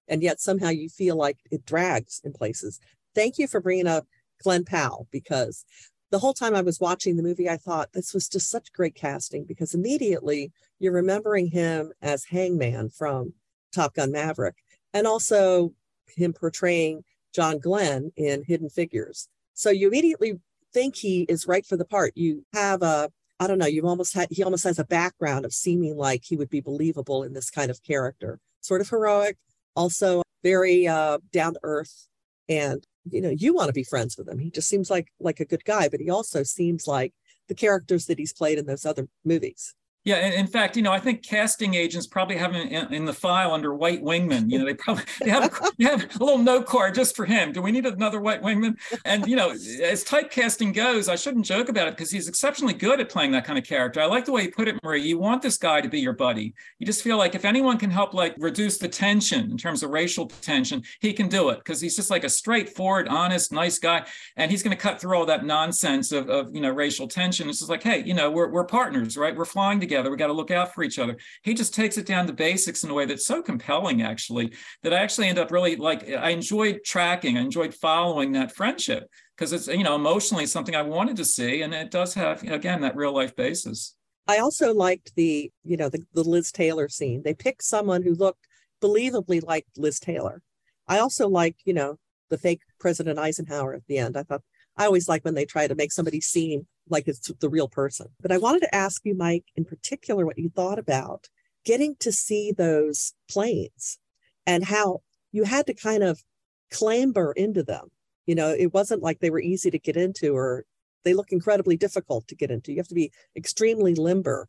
And 0.07 0.23
yet 0.23 0.39
somehow 0.39 0.69
you 0.69 0.87
feel 0.87 1.17
like 1.17 1.39
it 1.51 1.65
drags 1.65 2.21
in 2.23 2.31
places 2.31 2.79
thank 3.15 3.37
you 3.37 3.47
for 3.47 3.61
bringing 3.61 3.87
up 3.87 4.05
Glen 4.43 4.65
Powell 4.65 5.07
because 5.11 5.65
the 6.11 6.19
whole 6.19 6.33
time 6.33 6.55
I 6.55 6.61
was 6.61 6.79
watching 6.79 7.17
the 7.17 7.23
movie, 7.23 7.49
I 7.49 7.57
thought 7.57 7.93
this 7.93 8.13
was 8.13 8.29
just 8.29 8.51
such 8.51 8.71
great 8.71 8.93
casting 8.93 9.45
because 9.45 9.73
immediately 9.73 10.51
you're 10.79 10.93
remembering 10.93 11.47
him 11.47 11.91
as 12.03 12.25
Hangman 12.25 12.89
from 12.89 13.33
Top 13.73 13.95
Gun 13.95 14.11
Maverick 14.11 14.57
and 14.93 15.07
also 15.07 15.73
him 16.15 16.31
portraying 16.31 17.03
John 17.33 17.57
Glenn 17.57 18.11
in 18.15 18.43
Hidden 18.43 18.69
Figures. 18.69 19.27
So 19.55 19.71
you 19.71 19.87
immediately 19.87 20.39
think 20.71 20.95
he 20.95 21.23
is 21.23 21.47
right 21.47 21.65
for 21.65 21.77
the 21.77 21.85
part. 21.85 22.13
You 22.15 22.45
have 22.53 22.83
a, 22.83 23.09
I 23.39 23.47
don't 23.47 23.57
know, 23.57 23.65
you 23.65 23.87
almost 23.87 24.13
had, 24.13 24.27
he 24.29 24.43
almost 24.43 24.65
has 24.65 24.77
a 24.77 24.85
background 24.85 25.45
of 25.45 25.53
seeming 25.53 25.97
like 25.97 26.23
he 26.23 26.37
would 26.37 26.49
be 26.49 26.61
believable 26.61 27.23
in 27.23 27.33
this 27.33 27.49
kind 27.49 27.71
of 27.71 27.81
character, 27.81 28.39
sort 28.61 28.81
of 28.81 28.89
heroic, 28.89 29.37
also 29.75 30.21
very 30.43 30.87
uh, 30.87 31.17
down 31.31 31.53
to 31.53 31.59
earth 31.63 32.07
and 32.47 32.85
you 33.09 33.21
know 33.21 33.29
you 33.29 33.53
want 33.53 33.67
to 33.67 33.73
be 33.73 33.83
friends 33.83 34.17
with 34.17 34.27
him. 34.27 34.39
He 34.39 34.49
just 34.49 34.69
seems 34.69 34.89
like 34.89 35.07
like 35.19 35.39
a 35.39 35.45
good 35.45 35.65
guy 35.65 35.89
but 35.89 35.99
he 35.99 36.09
also 36.09 36.43
seems 36.43 36.87
like 36.87 37.13
the 37.47 37.55
characters 37.55 38.05
that 38.05 38.19
he's 38.19 38.33
played 38.33 38.57
in 38.57 38.65
those 38.65 38.85
other 38.85 39.07
movies 39.25 39.75
yeah, 40.05 40.17
in 40.17 40.47
fact, 40.47 40.75
you 40.75 40.83
know, 40.83 40.91
I 40.91 40.99
think 40.99 41.23
casting 41.23 41.75
agents 41.75 42.07
probably 42.07 42.35
have 42.35 42.53
him 42.53 42.67
in, 42.67 42.93
in, 42.93 43.05
the 43.05 43.13
file 43.13 43.53
under 43.53 43.73
white 43.73 44.03
wingman. 44.03 44.51
You 44.51 44.59
know, 44.59 44.65
they 44.65 44.73
probably 44.73 45.05
they 45.21 45.29
have, 45.29 45.71
they 45.77 45.85
have 45.85 46.03
a 46.19 46.23
little 46.23 46.39
note 46.39 46.65
card 46.65 46.93
just 46.93 47.15
for 47.15 47.23
him. 47.23 47.53
Do 47.53 47.61
we 47.61 47.71
need 47.71 47.85
another 47.85 48.19
white 48.19 48.41
wingman? 48.41 48.75
And 49.05 49.25
you 49.25 49.37
know, 49.37 49.51
as 49.51 50.03
typecasting 50.03 50.73
goes, 50.73 51.07
I 51.07 51.15
shouldn't 51.15 51.45
joke 51.45 51.69
about 51.69 51.87
it 51.87 51.95
because 51.95 52.11
he's 52.11 52.27
exceptionally 52.27 52.73
good 52.73 52.99
at 52.99 53.07
playing 53.07 53.31
that 53.31 53.45
kind 53.45 53.57
of 53.57 53.63
character. 53.63 54.01
I 54.01 54.05
like 54.05 54.25
the 54.25 54.33
way 54.33 54.43
you 54.43 54.51
put 54.51 54.67
it, 54.67 54.83
Marie. 54.83 55.01
You 55.01 55.19
want 55.19 55.41
this 55.41 55.57
guy 55.57 55.79
to 55.79 55.87
be 55.87 56.01
your 56.01 56.11
buddy. 56.11 56.53
You 56.79 56.85
just 56.85 57.01
feel 57.01 57.17
like 57.17 57.33
if 57.33 57.45
anyone 57.45 57.77
can 57.77 57.89
help 57.89 58.13
like 58.13 58.35
reduce 58.37 58.79
the 58.79 58.89
tension 58.89 59.51
in 59.51 59.57
terms 59.57 59.83
of 59.83 59.91
racial 59.91 60.27
tension, 60.41 60.83
he 60.99 61.13
can 61.13 61.29
do 61.29 61.47
it 61.47 61.59
because 61.59 61.79
he's 61.79 61.95
just 61.95 62.09
like 62.09 62.25
a 62.25 62.29
straightforward, 62.29 63.07
honest, 63.07 63.53
nice 63.53 63.79
guy, 63.79 64.05
and 64.35 64.51
he's 64.51 64.63
going 64.63 64.75
to 64.75 64.81
cut 64.81 64.99
through 64.99 65.17
all 65.17 65.25
that 65.27 65.45
nonsense 65.45 66.11
of, 66.11 66.29
of 66.29 66.53
you 66.53 66.59
know 66.59 66.71
racial 66.71 67.07
tension. 67.07 67.47
It's 67.47 67.59
just 67.59 67.69
like, 67.69 67.83
hey, 67.83 68.03
you 68.03 68.13
know, 68.13 68.29
we're 68.29 68.49
we're 68.49 68.65
partners, 68.65 69.15
right? 69.15 69.33
We're 69.33 69.45
flying 69.45 69.79
together 69.79 69.92
together. 69.93 70.09
We 70.09 70.17
got 70.17 70.27
to 70.27 70.33
look 70.33 70.51
out 70.51 70.73
for 70.73 70.83
each 70.83 70.99
other. 70.99 71.17
He 71.43 71.53
just 71.53 71.73
takes 71.73 71.97
it 71.97 72.05
down 72.05 72.27
to 72.27 72.33
basics 72.33 72.83
in 72.83 72.89
a 72.89 72.93
way 72.93 73.05
that's 73.05 73.25
so 73.25 73.41
compelling, 73.41 74.01
actually, 74.01 74.53
that 74.81 74.93
I 74.93 74.97
actually 74.97 75.29
end 75.29 75.37
up 75.37 75.51
really 75.51 75.75
like 75.75 76.09
I 76.09 76.29
enjoyed 76.29 76.81
tracking, 76.83 77.37
I 77.37 77.41
enjoyed 77.41 77.73
following 77.73 78.31
that 78.33 78.55
friendship 78.55 79.09
because 79.37 79.53
it's 79.53 79.67
you 79.67 79.83
know 79.83 79.95
emotionally 79.95 80.45
something 80.45 80.75
I 80.75 80.81
wanted 80.81 81.17
to 81.17 81.25
see, 81.25 81.61
and 81.61 81.73
it 81.73 81.91
does 81.91 82.13
have 82.15 82.43
again 82.43 82.81
that 82.81 82.95
real 82.95 83.13
life 83.13 83.35
basis. 83.35 83.95
I 84.27 84.39
also 84.39 84.73
liked 84.73 85.13
the 85.15 85.51
you 85.63 85.77
know 85.77 85.89
the, 85.89 86.03
the 86.13 86.23
Liz 86.23 86.51
Taylor 86.51 86.89
scene. 86.89 87.21
They 87.23 87.33
picked 87.33 87.63
someone 87.63 88.03
who 88.03 88.15
looked 88.15 88.47
believably 88.81 89.43
like 89.43 89.65
Liz 89.77 89.99
Taylor. 89.99 90.41
I 90.87 90.99
also 90.99 91.29
liked 91.29 91.61
you 91.65 91.73
know 91.73 91.99
the 92.29 92.37
fake 92.37 92.61
President 92.79 93.19
Eisenhower 93.19 93.75
at 93.75 93.85
the 93.87 93.99
end. 93.99 94.17
I 94.17 94.23
thought 94.23 94.41
I 94.77 94.85
always 94.85 95.07
like 95.07 95.23
when 95.23 95.35
they 95.35 95.45
try 95.45 95.67
to 95.67 95.75
make 95.75 95.91
somebody 95.91 96.21
seem 96.21 96.67
like 96.89 97.07
it's 97.07 97.31
the 97.39 97.49
real 97.49 97.67
person. 97.67 98.07
But 98.21 98.31
I 98.31 98.37
wanted 98.37 98.61
to 98.61 98.75
ask 98.75 99.01
you, 99.05 99.15
Mike, 99.15 99.45
in 99.55 99.65
particular, 99.65 100.25
what 100.25 100.39
you 100.39 100.49
thought 100.49 100.79
about 100.79 101.29
getting 101.63 101.95
to 101.99 102.11
see 102.11 102.51
those 102.51 103.13
planes 103.29 103.99
and 104.45 104.65
how 104.65 105.01
you 105.31 105.43
had 105.43 105.67
to 105.67 105.73
kind 105.73 106.03
of 106.03 106.23
clamber 106.71 107.31
into 107.33 107.63
them. 107.63 107.89
You 108.25 108.35
know, 108.35 108.49
it 108.49 108.73
wasn't 108.73 109.03
like 109.03 109.19
they 109.19 109.29
were 109.29 109.39
easy 109.39 109.69
to 109.71 109.79
get 109.79 109.97
into 109.97 110.35
or 110.35 110.65
they 111.03 111.13
look 111.13 111.31
incredibly 111.31 111.77
difficult 111.77 112.27
to 112.27 112.35
get 112.35 112.51
into. 112.51 112.71
You 112.71 112.77
have 112.77 112.87
to 112.87 112.95
be 112.95 113.11
extremely 113.35 113.95
limber. 113.95 114.47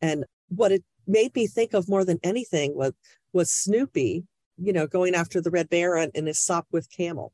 And 0.00 0.24
what 0.48 0.72
it 0.72 0.84
made 1.06 1.34
me 1.34 1.46
think 1.46 1.74
of 1.74 1.88
more 1.88 2.04
than 2.04 2.18
anything 2.22 2.74
was 2.74 2.92
was 3.32 3.50
Snoopy, 3.50 4.24
you 4.58 4.72
know, 4.72 4.86
going 4.86 5.14
after 5.14 5.40
the 5.40 5.50
Red 5.50 5.68
Baron 5.68 6.10
in 6.14 6.26
his 6.26 6.38
Sopwith 6.38 6.88
Camel. 6.94 7.32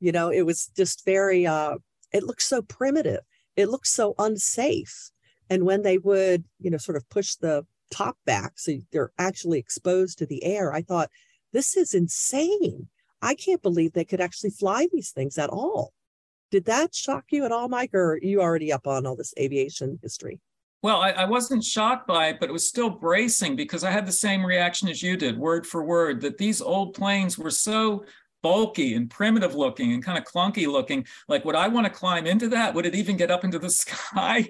You 0.00 0.12
know, 0.12 0.30
it 0.30 0.42
was 0.42 0.70
just 0.76 1.04
very 1.04 1.46
uh 1.46 1.76
it 2.12 2.24
looked 2.24 2.42
so 2.42 2.62
primitive 2.62 3.20
it 3.60 3.68
looked 3.68 3.86
so 3.86 4.14
unsafe. 4.18 5.10
And 5.48 5.64
when 5.64 5.82
they 5.82 5.98
would, 5.98 6.44
you 6.60 6.70
know, 6.70 6.78
sort 6.78 6.96
of 6.96 7.08
push 7.08 7.34
the 7.34 7.66
top 7.90 8.16
back 8.24 8.52
so 8.56 8.72
they're 8.92 9.12
actually 9.18 9.58
exposed 9.58 10.18
to 10.18 10.26
the 10.26 10.44
air, 10.44 10.72
I 10.72 10.82
thought, 10.82 11.10
this 11.52 11.76
is 11.76 11.94
insane. 11.94 12.88
I 13.20 13.34
can't 13.34 13.62
believe 13.62 13.92
they 13.92 14.04
could 14.04 14.20
actually 14.20 14.50
fly 14.50 14.86
these 14.92 15.10
things 15.10 15.36
at 15.36 15.50
all. 15.50 15.92
Did 16.50 16.64
that 16.66 16.94
shock 16.94 17.26
you 17.30 17.44
at 17.44 17.52
all, 17.52 17.68
Mike, 17.68 17.90
or 17.92 18.12
are 18.12 18.18
you 18.18 18.40
already 18.40 18.72
up 18.72 18.86
on 18.86 19.06
all 19.06 19.16
this 19.16 19.34
aviation 19.38 19.98
history? 20.02 20.40
Well, 20.82 21.00
I, 21.00 21.10
I, 21.10 21.24
wasn't 21.26 21.62
shocked 21.62 22.06
by 22.06 22.28
it, 22.28 22.40
but 22.40 22.48
it 22.48 22.52
was 22.52 22.66
still 22.66 22.88
bracing 22.88 23.54
because 23.54 23.84
I 23.84 23.90
had 23.90 24.06
the 24.06 24.12
same 24.12 24.44
reaction 24.44 24.88
as 24.88 25.02
you 25.02 25.14
did, 25.16 25.36
word 25.36 25.66
for 25.66 25.84
word, 25.84 26.22
that 26.22 26.38
these 26.38 26.62
old 26.62 26.94
planes 26.94 27.36
were 27.36 27.50
so 27.50 28.06
bulky 28.42 28.94
and 28.94 29.10
primitive 29.10 29.54
looking 29.54 29.92
and 29.92 30.04
kind 30.04 30.18
of 30.18 30.24
clunky 30.24 30.66
looking. 30.66 31.06
Like, 31.28 31.44
would 31.44 31.56
I 31.56 31.68
want 31.68 31.86
to 31.86 31.92
climb 31.92 32.26
into 32.26 32.48
that? 32.48 32.74
Would 32.74 32.86
it 32.86 32.94
even 32.94 33.16
get 33.16 33.30
up 33.30 33.44
into 33.44 33.58
the 33.58 33.70
sky? 33.84 34.48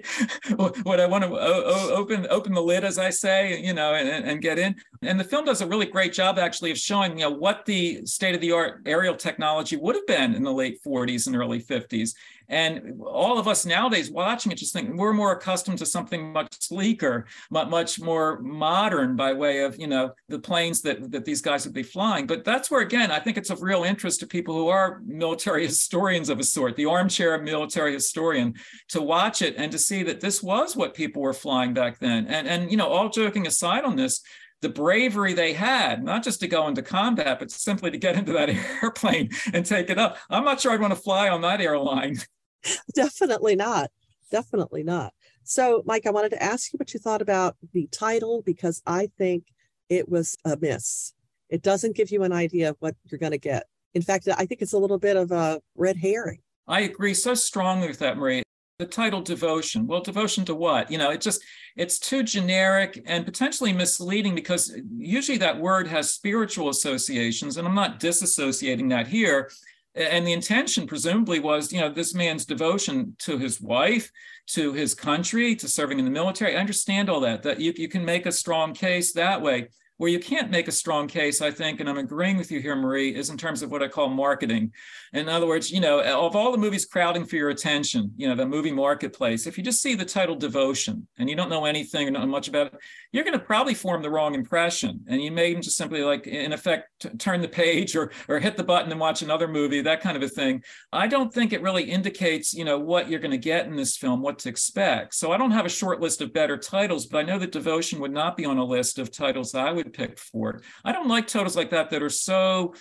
would 0.49 0.99
I 0.99 1.05
want 1.05 1.23
to 1.23 1.31
open 1.31 2.27
open 2.29 2.53
the 2.53 2.61
lid, 2.61 2.83
as 2.83 2.97
I 2.97 3.09
say, 3.09 3.61
you 3.61 3.73
know, 3.73 3.93
and, 3.93 4.25
and 4.25 4.41
get 4.41 4.59
in? 4.59 4.75
And 5.03 5.19
the 5.19 5.23
film 5.23 5.45
does 5.45 5.61
a 5.61 5.67
really 5.67 5.87
great 5.87 6.13
job, 6.13 6.37
actually, 6.37 6.69
of 6.69 6.77
showing 6.77 7.17
you 7.17 7.25
know 7.25 7.31
what 7.31 7.65
the 7.65 8.05
state 8.05 8.35
of 8.35 8.41
the 8.41 8.51
art 8.51 8.81
aerial 8.85 9.15
technology 9.15 9.75
would 9.75 9.95
have 9.95 10.05
been 10.05 10.35
in 10.35 10.43
the 10.43 10.53
late 10.53 10.79
40s 10.83 11.25
and 11.25 11.35
early 11.35 11.59
50s. 11.59 12.13
And 12.49 13.01
all 13.01 13.39
of 13.39 13.47
us 13.47 13.65
nowadays 13.65 14.11
watching 14.11 14.51
it 14.51 14.57
just 14.57 14.73
think 14.73 14.93
we're 14.93 15.13
more 15.13 15.31
accustomed 15.31 15.79
to 15.79 15.85
something 15.85 16.33
much 16.33 16.61
sleeker, 16.61 17.25
much 17.49 17.99
more 17.99 18.41
modern 18.41 19.15
by 19.15 19.31
way 19.31 19.61
of, 19.61 19.79
you 19.79 19.87
know, 19.87 20.13
the 20.27 20.37
planes 20.37 20.81
that, 20.81 21.11
that 21.11 21.23
these 21.23 21.41
guys 21.41 21.65
would 21.65 21.73
be 21.73 21.81
flying. 21.81 22.27
But 22.27 22.43
that's 22.43 22.69
where, 22.69 22.81
again, 22.81 23.09
I 23.09 23.19
think 23.19 23.37
it's 23.37 23.49
of 23.49 23.61
real 23.63 23.83
interest 23.83 24.19
to 24.19 24.27
people 24.27 24.53
who 24.53 24.67
are 24.67 25.01
military 25.05 25.65
historians 25.65 26.29
of 26.29 26.39
a 26.39 26.43
sort, 26.43 26.75
the 26.75 26.85
armchair 26.85 27.41
military 27.41 27.93
historian, 27.93 28.53
to 28.89 29.01
watch 29.01 29.41
it 29.41 29.55
and 29.57 29.71
to 29.71 29.79
see 29.79 30.03
that 30.03 30.19
this 30.19 30.43
was 30.43 30.75
what 30.75 30.93
people 30.93 31.21
were 31.21 31.33
flying 31.33 31.73
back 31.73 31.99
then. 31.99 32.27
And, 32.27 32.47
and 32.47 32.69
you 32.69 32.77
know, 32.77 32.89
all 32.89 33.09
joking 33.09 33.47
aside 33.47 33.85
on 33.85 33.95
this, 33.95 34.21
the 34.61 34.69
bravery 34.69 35.33
they 35.33 35.53
had, 35.53 36.03
not 36.03 36.23
just 36.23 36.39
to 36.41 36.47
go 36.47 36.67
into 36.67 36.81
combat, 36.81 37.39
but 37.39 37.51
simply 37.51 37.91
to 37.91 37.97
get 37.97 38.15
into 38.19 38.33
that 38.33 38.49
airplane 38.81 39.29
and 39.53 39.65
take 39.65 39.89
it 39.89 39.97
up. 39.97 40.17
I'm 40.29 40.45
not 40.45 40.61
sure 40.61 40.71
I'd 40.71 40.81
want 40.81 40.93
to 40.93 40.99
fly 40.99 41.29
on 41.29 41.41
that 41.41 41.61
airline. 41.61 42.17
Definitely 42.95 43.55
not. 43.55 43.91
Definitely 44.31 44.83
not. 44.83 45.13
So, 45.43 45.83
Mike, 45.85 46.05
I 46.05 46.11
wanted 46.11 46.29
to 46.29 46.43
ask 46.43 46.71
you 46.71 46.77
what 46.77 46.93
you 46.93 46.99
thought 46.99 47.21
about 47.21 47.57
the 47.73 47.87
title 47.91 48.43
because 48.45 48.81
I 48.85 49.09
think 49.17 49.45
it 49.89 50.07
was 50.07 50.37
a 50.45 50.55
miss. 50.55 51.13
It 51.49 51.63
doesn't 51.63 51.95
give 51.95 52.11
you 52.11 52.23
an 52.23 52.31
idea 52.31 52.69
of 52.69 52.77
what 52.79 52.95
you're 53.05 53.19
going 53.19 53.33
to 53.33 53.37
get. 53.37 53.65
In 53.93 54.01
fact, 54.01 54.29
I 54.29 54.45
think 54.45 54.61
it's 54.61 54.71
a 54.71 54.77
little 54.77 54.99
bit 54.99 55.17
of 55.17 55.31
a 55.31 55.59
red 55.75 55.97
herring. 55.97 56.39
I 56.67 56.81
agree 56.81 57.13
so 57.13 57.33
strongly 57.33 57.89
with 57.89 57.99
that, 57.99 58.17
Marie. 58.17 58.43
The 58.81 58.87
title 58.87 59.21
devotion. 59.21 59.85
Well, 59.85 60.01
devotion 60.01 60.43
to 60.45 60.55
what? 60.55 60.89
You 60.89 60.97
know, 60.97 61.11
it 61.11 61.21
just 61.21 61.43
it's 61.75 61.99
too 61.99 62.23
generic 62.23 62.99
and 63.05 63.23
potentially 63.23 63.73
misleading 63.73 64.33
because 64.33 64.75
usually 64.97 65.37
that 65.37 65.59
word 65.59 65.87
has 65.87 66.15
spiritual 66.15 66.67
associations, 66.69 67.57
and 67.57 67.67
I'm 67.67 67.75
not 67.75 67.99
disassociating 67.99 68.89
that 68.89 69.07
here 69.07 69.51
and 69.93 70.25
the 70.25 70.33
intention 70.33 70.87
presumably 70.87 71.39
was 71.39 71.71
you 71.71 71.79
know 71.79 71.89
this 71.89 72.15
man's 72.15 72.45
devotion 72.45 73.15
to 73.19 73.37
his 73.37 73.61
wife 73.61 74.09
to 74.47 74.73
his 74.73 74.95
country 74.95 75.53
to 75.53 75.67
serving 75.67 75.99
in 75.99 76.05
the 76.05 76.11
military 76.11 76.55
i 76.55 76.59
understand 76.59 77.09
all 77.09 77.19
that 77.19 77.43
that 77.43 77.59
you, 77.59 77.73
you 77.75 77.89
can 77.89 78.05
make 78.05 78.25
a 78.25 78.31
strong 78.31 78.73
case 78.73 79.11
that 79.11 79.41
way 79.41 79.67
where 80.01 80.09
you 80.09 80.17
can't 80.17 80.49
make 80.49 80.67
a 80.67 80.71
strong 80.71 81.07
case, 81.07 81.43
I 81.43 81.51
think, 81.51 81.79
and 81.79 81.87
I'm 81.87 81.99
agreeing 81.99 82.35
with 82.35 82.51
you 82.51 82.59
here, 82.59 82.75
Marie, 82.75 83.13
is 83.13 83.29
in 83.29 83.37
terms 83.37 83.61
of 83.61 83.69
what 83.69 83.83
I 83.83 83.87
call 83.87 84.09
marketing. 84.09 84.73
In 85.13 85.29
other 85.29 85.45
words, 85.45 85.69
you 85.69 85.79
know, 85.79 86.01
of 86.01 86.35
all 86.35 86.51
the 86.51 86.57
movies 86.57 86.87
crowding 86.87 87.23
for 87.23 87.35
your 87.35 87.51
attention, 87.51 88.11
you 88.17 88.27
know, 88.27 88.33
the 88.33 88.47
movie 88.47 88.71
marketplace, 88.71 89.45
if 89.45 89.59
you 89.59 89.63
just 89.63 89.79
see 89.79 89.93
the 89.93 90.03
title 90.03 90.35
Devotion 90.35 91.07
and 91.19 91.29
you 91.29 91.35
don't 91.35 91.49
know 91.49 91.65
anything 91.65 92.07
or 92.07 92.11
know 92.11 92.25
much 92.25 92.47
about 92.47 92.73
it, 92.73 92.79
you're 93.11 93.23
going 93.23 93.37
to 93.37 93.45
probably 93.45 93.75
form 93.75 94.01
the 94.01 94.09
wrong 94.09 94.33
impression. 94.33 95.01
And 95.05 95.21
you 95.21 95.31
may 95.31 95.53
just 95.53 95.77
simply 95.77 96.01
like, 96.01 96.25
in 96.25 96.51
effect, 96.51 97.05
turn 97.19 97.41
the 97.41 97.47
page 97.47 97.95
or, 97.95 98.11
or 98.27 98.39
hit 98.39 98.57
the 98.57 98.63
button 98.63 98.89
and 98.89 98.99
watch 98.99 99.21
another 99.21 99.47
movie, 99.47 99.81
that 99.81 100.01
kind 100.01 100.17
of 100.17 100.23
a 100.23 100.29
thing. 100.29 100.63
I 100.91 101.05
don't 101.05 101.31
think 101.31 101.53
it 101.53 101.61
really 101.61 101.83
indicates, 101.83 102.55
you 102.55 102.65
know, 102.65 102.79
what 102.79 103.07
you're 103.07 103.19
going 103.19 103.29
to 103.29 103.37
get 103.37 103.67
in 103.67 103.75
this 103.75 103.97
film, 103.97 104.23
what 104.23 104.39
to 104.39 104.49
expect. 104.49 105.13
So 105.13 105.31
I 105.31 105.37
don't 105.37 105.51
have 105.51 105.67
a 105.67 105.69
short 105.69 106.01
list 106.01 106.21
of 106.21 106.33
better 106.33 106.57
titles, 106.57 107.05
but 107.05 107.19
I 107.19 107.21
know 107.21 107.37
that 107.37 107.51
Devotion 107.51 107.99
would 107.99 108.11
not 108.11 108.35
be 108.35 108.45
on 108.45 108.57
a 108.57 108.65
list 108.65 108.97
of 108.97 109.11
titles 109.11 109.53
I 109.53 109.71
would 109.71 109.90
pick 109.93 110.17
for 110.17 110.51
it. 110.51 110.61
I 110.83 110.91
don't 110.91 111.07
like 111.07 111.27
titles 111.27 111.55
like 111.55 111.69
that 111.71 111.89
that 111.89 112.03
are 112.03 112.09
so 112.09 112.73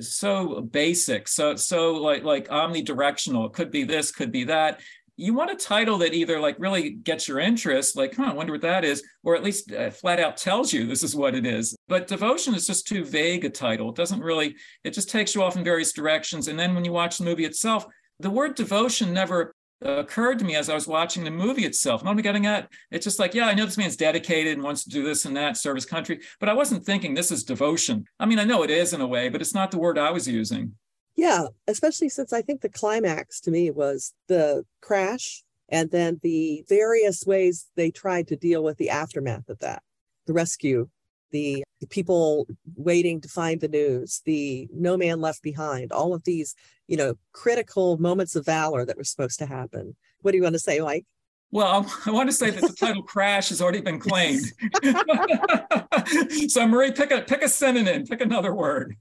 so 0.00 0.60
basic, 0.60 1.28
so 1.28 1.56
so 1.56 1.94
like 1.94 2.22
like 2.22 2.48
omnidirectional. 2.48 3.46
It 3.46 3.52
could 3.52 3.70
be 3.70 3.84
this, 3.84 4.12
could 4.12 4.32
be 4.32 4.44
that. 4.44 4.80
You 5.20 5.34
want 5.34 5.50
a 5.50 5.56
title 5.56 5.98
that 5.98 6.14
either 6.14 6.38
like 6.38 6.54
really 6.60 6.90
gets 6.90 7.26
your 7.26 7.40
interest, 7.40 7.96
like, 7.96 8.14
huh, 8.14 8.30
I 8.30 8.34
wonder 8.34 8.52
what 8.52 8.62
that 8.62 8.84
is, 8.84 9.02
or 9.24 9.34
at 9.34 9.42
least 9.42 9.72
uh, 9.72 9.90
flat 9.90 10.20
out 10.20 10.36
tells 10.36 10.72
you 10.72 10.86
this 10.86 11.02
is 11.02 11.16
what 11.16 11.34
it 11.34 11.44
is. 11.44 11.74
But 11.88 12.06
devotion 12.06 12.54
is 12.54 12.68
just 12.68 12.86
too 12.86 13.04
vague 13.04 13.44
a 13.44 13.50
title. 13.50 13.88
It 13.88 13.96
doesn't 13.96 14.20
really, 14.20 14.54
it 14.84 14.92
just 14.92 15.10
takes 15.10 15.34
you 15.34 15.42
off 15.42 15.56
in 15.56 15.64
various 15.64 15.92
directions. 15.92 16.46
And 16.46 16.56
then 16.56 16.72
when 16.72 16.84
you 16.84 16.92
watch 16.92 17.18
the 17.18 17.24
movie 17.24 17.46
itself, 17.46 17.84
the 18.20 18.30
word 18.30 18.54
devotion 18.54 19.12
never 19.12 19.56
occurred 19.82 20.38
to 20.38 20.44
me 20.44 20.56
as 20.56 20.68
I 20.68 20.74
was 20.74 20.86
watching 20.86 21.24
the 21.24 21.30
movie 21.30 21.64
itself. 21.64 22.02
What 22.02 22.10
am 22.10 22.18
I 22.18 22.22
getting 22.22 22.46
at? 22.46 22.68
It's 22.90 23.04
just 23.04 23.18
like, 23.18 23.34
yeah, 23.34 23.46
I 23.46 23.54
know 23.54 23.64
this 23.64 23.78
man's 23.78 23.96
dedicated 23.96 24.54
and 24.54 24.62
wants 24.62 24.84
to 24.84 24.90
do 24.90 25.04
this 25.04 25.24
and 25.24 25.36
that, 25.36 25.56
serve 25.56 25.76
his 25.76 25.86
country, 25.86 26.20
but 26.40 26.48
I 26.48 26.54
wasn't 26.54 26.84
thinking 26.84 27.14
this 27.14 27.30
is 27.30 27.44
devotion. 27.44 28.04
I 28.18 28.26
mean, 28.26 28.38
I 28.38 28.44
know 28.44 28.62
it 28.62 28.70
is 28.70 28.92
in 28.92 29.00
a 29.00 29.06
way, 29.06 29.28
but 29.28 29.40
it's 29.40 29.54
not 29.54 29.70
the 29.70 29.78
word 29.78 29.98
I 29.98 30.10
was 30.10 30.26
using. 30.26 30.74
Yeah, 31.16 31.46
especially 31.66 32.08
since 32.08 32.32
I 32.32 32.42
think 32.42 32.60
the 32.60 32.68
climax 32.68 33.40
to 33.40 33.50
me 33.50 33.70
was 33.70 34.14
the 34.28 34.64
crash 34.80 35.42
and 35.68 35.90
then 35.90 36.20
the 36.22 36.64
various 36.68 37.26
ways 37.26 37.66
they 37.76 37.90
tried 37.90 38.28
to 38.28 38.36
deal 38.36 38.62
with 38.62 38.78
the 38.78 38.90
aftermath 38.90 39.48
of 39.48 39.58
that, 39.58 39.82
the 40.26 40.32
rescue, 40.32 40.88
the, 41.30 41.64
people 41.90 42.46
waiting 42.74 43.20
to 43.20 43.28
find 43.28 43.60
the 43.60 43.68
news, 43.68 44.20
the 44.24 44.68
no 44.72 44.96
man 44.96 45.20
left 45.20 45.42
behind, 45.42 45.92
all 45.92 46.12
of 46.12 46.24
these 46.24 46.56
you 46.88 46.96
know, 46.96 47.14
critical 47.32 47.98
moments 47.98 48.34
of 48.34 48.44
valor 48.44 48.84
that 48.84 48.96
were 48.96 49.04
supposed 49.04 49.38
to 49.38 49.46
happen. 49.46 49.94
What 50.22 50.32
do 50.32 50.38
you 50.38 50.42
want 50.42 50.54
to 50.54 50.58
say, 50.58 50.80
Mike? 50.80 51.04
Well, 51.52 51.66
um, 51.66 51.86
I 52.06 52.10
want 52.10 52.28
to 52.28 52.34
say 52.34 52.50
that 52.50 52.62
the 52.62 52.74
title 52.74 53.02
"crash" 53.02 53.50
has 53.50 53.62
already 53.62 53.80
been 53.80 54.00
claimed. 54.00 54.42
so, 56.50 56.66
Marie, 56.66 56.90
pick 56.92 57.12
a 57.12 57.20
pick 57.20 57.42
a 57.42 57.48
synonym, 57.48 58.06
pick 58.06 58.20
another 58.20 58.54
word. 58.54 58.96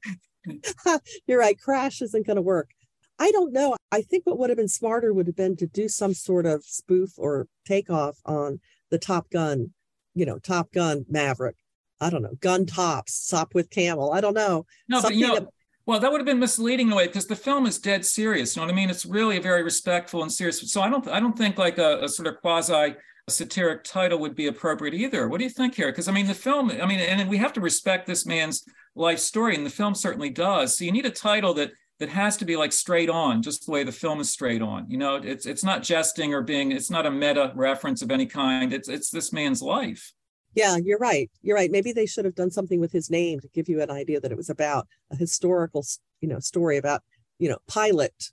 You're 1.27 1.39
right. 1.39 1.59
Crash 1.59 2.01
isn't 2.01 2.27
going 2.27 2.35
to 2.35 2.41
work. 2.41 2.69
I 3.19 3.31
don't 3.31 3.51
know. 3.51 3.75
I 3.91 4.01
think 4.01 4.25
what 4.25 4.37
would 4.37 4.49
have 4.49 4.57
been 4.57 4.67
smarter 4.67 5.11
would 5.11 5.27
have 5.27 5.35
been 5.35 5.55
to 5.57 5.65
do 5.65 5.89
some 5.89 6.13
sort 6.13 6.45
of 6.45 6.63
spoof 6.63 7.13
or 7.17 7.47
takeoff 7.65 8.17
on 8.25 8.59
the 8.91 8.99
Top 8.99 9.29
Gun, 9.31 9.73
you 10.13 10.25
know, 10.25 10.37
Top 10.37 10.71
Gun 10.71 11.05
Maverick. 11.09 11.55
I 11.99 12.09
don't 12.09 12.21
know, 12.21 12.35
gun 12.39 12.65
tops, 12.65 13.29
Sopwith 13.31 13.69
Camel. 13.69 14.11
I 14.13 14.21
don't 14.21 14.33
know. 14.33 14.65
No, 14.87 15.01
but 15.01 15.15
you 15.15 15.27
know, 15.27 15.35
that, 15.35 15.47
well, 15.85 15.99
that 15.99 16.11
would 16.11 16.19
have 16.19 16.25
been 16.25 16.39
misleading 16.39 16.87
in 16.87 16.93
a 16.93 16.95
way 16.95 17.07
because 17.07 17.27
the 17.27 17.35
film 17.35 17.65
is 17.65 17.79
dead 17.79 18.05
serious. 18.05 18.55
You 18.55 18.61
know 18.61 18.67
what 18.67 18.73
I 18.73 18.75
mean? 18.75 18.89
It's 18.89 19.05
really 19.05 19.37
a 19.37 19.41
very 19.41 19.63
respectful 19.63 20.21
and 20.21 20.31
serious. 20.31 20.71
So 20.71 20.81
I 20.81 20.89
don't 20.89 21.07
I 21.07 21.19
don't 21.19 21.37
think 21.37 21.57
like 21.57 21.77
a, 21.77 22.03
a 22.03 22.09
sort 22.09 22.27
of 22.27 22.41
quasi 22.41 22.95
satiric 23.29 23.83
title 23.83 24.19
would 24.19 24.35
be 24.35 24.47
appropriate 24.47 24.93
either. 24.93 25.27
What 25.27 25.39
do 25.39 25.43
you 25.43 25.49
think 25.49 25.75
here? 25.75 25.87
Because 25.87 26.07
I 26.07 26.11
mean, 26.11 26.27
the 26.27 26.33
film. 26.33 26.71
I 26.71 26.85
mean, 26.85 26.99
and 26.99 27.29
we 27.29 27.37
have 27.37 27.53
to 27.53 27.61
respect 27.61 28.05
this 28.05 28.25
man's 28.25 28.63
life 28.95 29.19
story, 29.19 29.55
and 29.55 29.65
the 29.65 29.69
film 29.69 29.95
certainly 29.95 30.29
does. 30.29 30.77
So 30.77 30.85
you 30.85 30.91
need 30.91 31.05
a 31.05 31.11
title 31.11 31.53
that 31.55 31.71
that 31.99 32.09
has 32.09 32.37
to 32.37 32.45
be 32.45 32.55
like 32.55 32.71
straight 32.71 33.09
on, 33.09 33.41
just 33.41 33.65
the 33.65 33.71
way 33.71 33.83
the 33.83 33.91
film 33.91 34.19
is 34.19 34.29
straight 34.29 34.61
on. 34.61 34.89
You 34.89 34.97
know, 34.97 35.15
it's 35.15 35.45
it's 35.45 35.63
not 35.63 35.83
jesting 35.83 36.33
or 36.33 36.41
being. 36.41 36.71
It's 36.71 36.91
not 36.91 37.05
a 37.05 37.11
meta 37.11 37.51
reference 37.55 38.01
of 38.01 38.11
any 38.11 38.25
kind. 38.25 38.73
It's 38.73 38.89
it's 38.89 39.09
this 39.09 39.33
man's 39.33 39.61
life. 39.61 40.11
Yeah, 40.57 40.77
you're 40.77 40.97
right. 40.97 41.29
You're 41.43 41.55
right. 41.55 41.69
Maybe 41.69 41.91
they 41.91 42.07
should 42.07 42.25
have 42.25 42.33
done 42.33 42.49
something 42.49 42.79
with 42.79 42.91
his 42.91 43.11
name 43.11 43.39
to 43.41 43.47
give 43.49 43.69
you 43.69 43.79
an 43.79 43.91
idea 43.91 44.19
that 44.19 44.31
it 44.31 44.37
was 44.37 44.49
about 44.49 44.87
a 45.11 45.15
historical, 45.15 45.85
you 46.19 46.27
know, 46.27 46.39
story 46.39 46.77
about, 46.77 47.03
you 47.37 47.47
know, 47.47 47.59
pilot, 47.67 48.31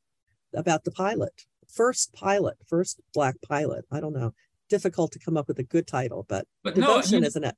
about 0.54 0.84
the 0.84 0.90
pilot, 0.90 1.44
first 1.68 2.14
pilot, 2.14 2.56
first 2.66 2.98
black 3.12 3.36
pilot. 3.42 3.84
I 3.92 4.00
don't 4.00 4.14
know. 4.14 4.32
Difficult 4.70 5.12
to 5.12 5.18
come 5.18 5.36
up 5.36 5.48
with 5.48 5.58
a 5.58 5.64
good 5.64 5.86
title, 5.86 6.24
but, 6.26 6.46
but 6.62 6.74
devotion, 6.74 7.20
no, 7.20 7.26
isn't 7.26 7.44
it? 7.44 7.56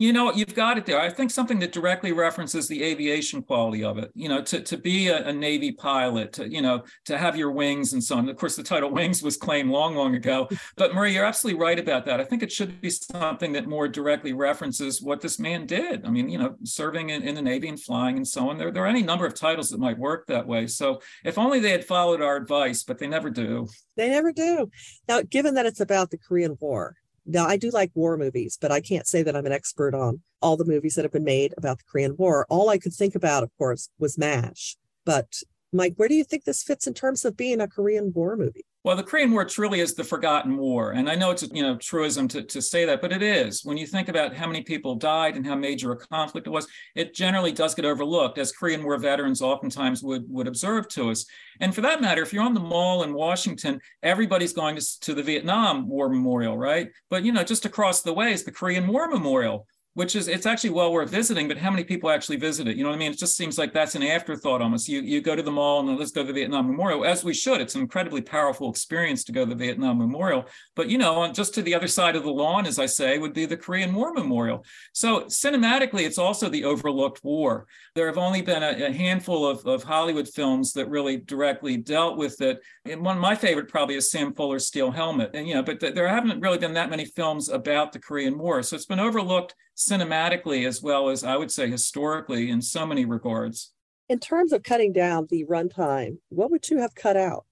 You 0.00 0.12
know, 0.12 0.32
you've 0.32 0.56
got 0.56 0.76
it 0.76 0.86
there. 0.86 1.00
I 1.00 1.08
think 1.08 1.30
something 1.30 1.60
that 1.60 1.70
directly 1.70 2.10
references 2.10 2.66
the 2.66 2.82
aviation 2.82 3.42
quality 3.42 3.84
of 3.84 3.96
it. 3.96 4.10
You 4.14 4.28
know, 4.28 4.42
to, 4.42 4.60
to 4.60 4.76
be 4.76 5.06
a, 5.06 5.28
a, 5.28 5.32
Navy 5.32 5.70
pilot, 5.70 6.32
to, 6.32 6.48
you 6.48 6.62
know, 6.62 6.82
to 7.04 7.16
have 7.16 7.36
your 7.36 7.52
wings 7.52 7.92
and 7.92 8.02
so 8.02 8.16
on. 8.16 8.28
Of 8.28 8.36
course, 8.36 8.56
the 8.56 8.64
title 8.64 8.90
Wings 8.92 9.22
was 9.22 9.36
claimed 9.36 9.70
long, 9.70 9.94
long 9.94 10.16
ago. 10.16 10.48
But 10.76 10.94
Marie, 10.94 11.14
you're 11.14 11.24
absolutely 11.24 11.60
right 11.62 11.78
about 11.78 12.04
that. 12.06 12.20
I 12.20 12.24
think 12.24 12.42
it 12.42 12.50
should 12.50 12.80
be 12.80 12.90
something 12.90 13.52
that 13.52 13.68
more 13.68 13.86
directly 13.86 14.32
references 14.32 15.00
what 15.00 15.20
this 15.20 15.38
man 15.38 15.64
did. 15.64 16.04
I 16.04 16.10
mean, 16.10 16.28
you 16.28 16.38
know, 16.38 16.56
serving 16.64 17.10
in, 17.10 17.22
in 17.22 17.36
the 17.36 17.42
Navy 17.42 17.68
and 17.68 17.80
flying 17.80 18.16
and 18.16 18.26
so 18.26 18.50
on. 18.50 18.58
There, 18.58 18.72
there 18.72 18.82
are 18.84 18.88
any 18.88 19.02
number 19.02 19.26
of 19.26 19.34
titles 19.34 19.70
that 19.70 19.78
might 19.78 19.98
work 19.98 20.26
that 20.26 20.46
way. 20.46 20.66
So 20.66 21.00
if 21.24 21.38
only 21.38 21.60
they 21.60 21.70
had 21.70 21.84
followed 21.84 22.20
our 22.20 22.34
advice, 22.34 22.82
but 22.82 22.98
they 22.98 23.06
never 23.06 23.30
do. 23.30 23.68
They 23.96 24.08
never 24.08 24.32
do. 24.32 24.70
Now, 25.06 25.22
given 25.22 25.54
that 25.54 25.66
it's 25.66 25.80
about 25.80 26.10
the 26.10 26.18
Korean 26.18 26.56
War, 26.58 26.96
now, 27.26 27.46
I 27.46 27.56
do 27.56 27.70
like 27.70 27.90
war 27.94 28.16
movies, 28.16 28.58
but 28.60 28.70
I 28.70 28.80
can't 28.80 29.06
say 29.06 29.22
that 29.22 29.34
I'm 29.34 29.46
an 29.46 29.52
expert 29.52 29.94
on 29.94 30.20
all 30.42 30.56
the 30.56 30.64
movies 30.64 30.94
that 30.94 31.04
have 31.04 31.12
been 31.12 31.24
made 31.24 31.54
about 31.56 31.78
the 31.78 31.84
Korean 31.90 32.16
War. 32.16 32.46
All 32.50 32.68
I 32.68 32.78
could 32.78 32.92
think 32.92 33.14
about, 33.14 33.42
of 33.42 33.50
course, 33.56 33.88
was 33.98 34.18
MASH. 34.18 34.76
But 35.06 35.28
Mike, 35.74 35.94
where 35.96 36.08
do 36.08 36.14
you 36.14 36.24
think 36.24 36.44
this 36.44 36.62
fits 36.62 36.86
in 36.86 36.94
terms 36.94 37.24
of 37.24 37.36
being 37.36 37.60
a 37.60 37.66
Korean 37.66 38.12
War 38.14 38.36
movie? 38.36 38.64
Well, 38.84 38.96
the 38.96 39.02
Korean 39.02 39.32
War 39.32 39.46
truly 39.46 39.80
is 39.80 39.94
the 39.94 40.04
forgotten 40.04 40.58
war. 40.58 40.92
And 40.92 41.08
I 41.08 41.14
know 41.14 41.30
it's 41.30 41.42
a 41.42 41.46
you 41.46 41.62
know 41.62 41.76
truism 41.76 42.28
to, 42.28 42.42
to 42.42 42.62
say 42.62 42.84
that, 42.84 43.00
but 43.00 43.12
it 43.12 43.22
is. 43.22 43.64
When 43.64 43.76
you 43.76 43.86
think 43.86 44.08
about 44.08 44.36
how 44.36 44.46
many 44.46 44.62
people 44.62 44.94
died 44.94 45.36
and 45.36 45.46
how 45.46 45.56
major 45.56 45.90
a 45.92 45.96
conflict 45.96 46.46
it 46.46 46.50
was, 46.50 46.68
it 46.94 47.14
generally 47.14 47.50
does 47.50 47.74
get 47.74 47.86
overlooked, 47.86 48.38
as 48.38 48.52
Korean 48.52 48.84
War 48.84 48.98
veterans 48.98 49.42
oftentimes 49.42 50.02
would, 50.02 50.24
would 50.28 50.46
observe 50.46 50.86
to 50.88 51.10
us. 51.10 51.24
And 51.60 51.74
for 51.74 51.80
that 51.80 52.02
matter, 52.02 52.22
if 52.22 52.32
you're 52.32 52.44
on 52.44 52.54
the 52.54 52.60
mall 52.60 53.02
in 53.02 53.14
Washington, 53.14 53.80
everybody's 54.02 54.52
going 54.52 54.76
to, 54.76 55.00
to 55.00 55.14
the 55.14 55.22
Vietnam 55.22 55.88
War 55.88 56.08
Memorial, 56.10 56.56
right? 56.56 56.90
But 57.08 57.24
you 57.24 57.32
know, 57.32 57.42
just 57.42 57.64
across 57.64 58.02
the 58.02 58.12
way 58.12 58.32
is 58.32 58.44
the 58.44 58.52
Korean 58.52 58.86
War 58.86 59.08
Memorial 59.08 59.66
which 59.94 60.16
is 60.16 60.28
it's 60.28 60.46
actually 60.46 60.70
well 60.70 60.92
worth 60.92 61.10
visiting 61.10 61.48
but 61.48 61.56
how 61.56 61.70
many 61.70 61.84
people 61.84 62.10
actually 62.10 62.36
visit 62.36 62.66
it? 62.68 62.76
You 62.76 62.82
know 62.82 62.90
what 62.90 62.96
i 62.96 62.98
mean? 62.98 63.12
It 63.12 63.18
just 63.18 63.36
seems 63.36 63.56
like 63.56 63.72
that's 63.72 63.94
an 63.94 64.02
afterthought 64.02 64.60
almost. 64.60 64.88
You 64.88 65.00
you 65.00 65.20
go 65.20 65.34
to 65.34 65.42
the 65.42 65.50
mall 65.50 65.80
and 65.80 65.98
let's 65.98 66.10
go 66.10 66.22
to 66.22 66.26
the 66.26 66.32
vietnam 66.32 66.66
memorial. 66.66 67.04
As 67.04 67.24
we 67.24 67.32
should 67.32 67.60
it's 67.60 67.74
an 67.74 67.80
incredibly 67.80 68.20
powerful 68.20 68.70
experience 68.70 69.24
to 69.24 69.32
go 69.32 69.44
to 69.44 69.50
the 69.50 69.54
vietnam 69.54 69.98
memorial. 69.98 70.46
But 70.74 70.90
you 70.90 70.98
know 70.98 71.32
just 71.32 71.54
to 71.54 71.62
the 71.62 71.74
other 71.74 71.88
side 71.88 72.16
of 72.16 72.24
the 72.24 72.30
lawn 72.30 72.66
as 72.66 72.78
i 72.78 72.86
say 72.86 73.18
would 73.18 73.32
be 73.32 73.46
the 73.46 73.56
korean 73.56 73.94
war 73.94 74.12
memorial. 74.12 74.64
So 74.92 75.22
cinematically 75.22 76.02
it's 76.02 76.18
also 76.18 76.48
the 76.48 76.64
overlooked 76.64 77.22
war. 77.22 77.66
There 77.94 78.06
have 78.06 78.18
only 78.18 78.42
been 78.42 78.64
a, 78.64 78.86
a 78.86 78.92
handful 78.92 79.46
of, 79.46 79.64
of 79.64 79.84
hollywood 79.84 80.28
films 80.28 80.72
that 80.72 80.88
really 80.88 81.18
directly 81.18 81.76
dealt 81.76 82.16
with 82.16 82.40
it. 82.40 82.60
And 82.84 83.04
one 83.04 83.16
of 83.16 83.22
my 83.22 83.36
favorite 83.36 83.68
probably 83.68 83.94
is 83.94 84.10
sam 84.10 84.34
fuller's 84.34 84.66
steel 84.66 84.90
helmet. 84.90 85.30
And 85.34 85.46
you 85.46 85.54
know 85.54 85.62
but 85.62 85.78
th- 85.78 85.94
there 85.94 86.08
haven't 86.08 86.40
really 86.40 86.58
been 86.58 86.74
that 86.74 86.90
many 86.90 87.04
films 87.04 87.48
about 87.48 87.92
the 87.92 88.00
korean 88.00 88.36
war. 88.36 88.60
So 88.64 88.74
it's 88.74 88.86
been 88.86 88.98
overlooked 88.98 89.54
cinematically 89.76 90.66
as 90.66 90.82
well 90.82 91.08
as 91.08 91.24
I 91.24 91.36
would 91.36 91.50
say 91.50 91.68
historically 91.68 92.50
in 92.50 92.62
so 92.62 92.86
many 92.86 93.04
regards. 93.04 93.72
In 94.08 94.18
terms 94.18 94.52
of 94.52 94.62
cutting 94.62 94.92
down 94.92 95.26
the 95.30 95.44
runtime, 95.46 96.18
what 96.28 96.50
would 96.50 96.68
you 96.68 96.78
have 96.78 96.94
cut 96.94 97.16
out? 97.16 97.46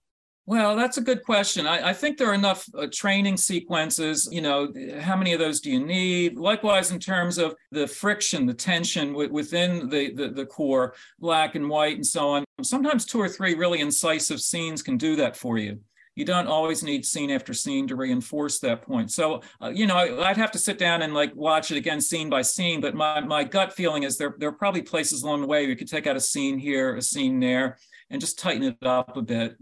Well, 0.45 0.75
that's 0.75 0.99
a 0.99 1.03
good 1.03 1.23
question. 1.23 1.69
I, 1.69 1.91
I 1.91 1.93
think 1.93 2.19
there 2.19 2.29
are 2.29 2.35
enough 2.35 2.67
uh, 2.77 2.89
training 2.93 3.37
sequences. 3.37 4.29
You 4.31 4.41
know, 4.41 4.73
how 5.01 5.17
many 5.17 5.33
of 5.33 5.39
those 5.39 5.61
do 5.61 5.71
you 5.71 5.85
need? 5.85 6.37
Likewise, 6.37 6.91
in 6.91 6.99
terms 6.99 7.39
of 7.39 7.55
the 7.71 7.87
friction, 7.87 8.47
the 8.47 8.55
tension 8.55 9.13
w- 9.13 9.33
within 9.33 9.89
the, 9.89 10.13
the, 10.13 10.31
the 10.31 10.45
core, 10.45 10.95
black 11.21 11.55
and 11.55 11.71
white, 11.71 11.95
and 11.95 12.07
so 12.07 12.29
on. 12.29 12.45
Sometimes 12.61 13.07
two 13.07 13.21
or 13.21 13.29
three 13.29 13.55
really 13.55 13.81
incisive 13.81 14.41
scenes 14.41 14.83
can 14.83 14.97
do 14.97 15.15
that 15.17 15.37
for 15.37 15.59
you 15.59 15.79
you 16.15 16.25
don't 16.25 16.47
always 16.47 16.83
need 16.83 17.07
scene 17.07 17.31
after 17.31 17.55
scene 17.55 17.89
to 17.89 17.97
reinforce 17.97 18.59
that 18.61 18.83
point. 18.83 19.11
So, 19.11 19.43
uh, 19.63 19.73
you 19.75 19.87
know, 19.87 19.97
I, 19.97 20.11
would 20.11 20.37
have 20.37 20.53
to 20.53 20.59
sit 20.59 20.79
down 20.79 21.03
and 21.03 21.15
like 21.15 21.35
watch 21.35 21.71
it 21.71 21.79
again 21.79 22.01
scene 22.01 22.29
by 22.29 22.43
scene. 22.43 22.81
But 22.81 22.95
my, 22.95 23.21
my 23.21 23.45
gut 23.45 23.73
feeling 23.73 24.03
is 24.03 24.19
there, 24.19 24.35
there 24.39 24.51
are 24.51 24.53
probably 24.53 24.83
places 24.83 25.23
along 25.23 25.41
the 25.41 25.47
way 25.47 25.65
you 25.65 25.77
could 25.77 25.89
take 25.89 26.07
out 26.07 26.17
a 26.17 26.21
scene 26.21 26.59
here, 26.59 26.97
a 26.97 27.03
scene 27.03 27.41
there, 27.41 27.79
and 28.11 28.21
just 28.21 28.39
tighten 28.39 28.63
it 28.63 28.77
up 28.83 29.17
a 29.17 29.23
bit. 29.23 29.57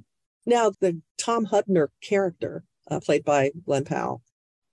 Now, 0.45 0.73
the 0.81 1.01
Tom 1.19 1.47
Hudner 1.47 1.89
character, 2.03 2.65
uh, 2.91 2.99
played 2.99 3.25
by 3.25 3.53
Glen 3.65 3.85
Powell, 3.85 4.23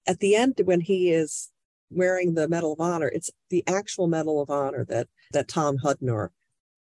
at 0.08 0.20
the 0.20 0.36
end, 0.36 0.60
when 0.64 0.82
he 0.82 1.12
is 1.12 1.52
wearing 1.92 2.34
the 2.34 2.48
Medal 2.48 2.74
of 2.74 2.80
Honor, 2.80 3.08
it's 3.08 3.30
the 3.50 3.64
actual 3.68 4.08
Medal 4.08 4.42
of 4.42 4.50
Honor 4.50 4.86
that, 4.86 5.08
that 5.34 5.48
Tom 5.48 5.78
Hudner 5.78 6.30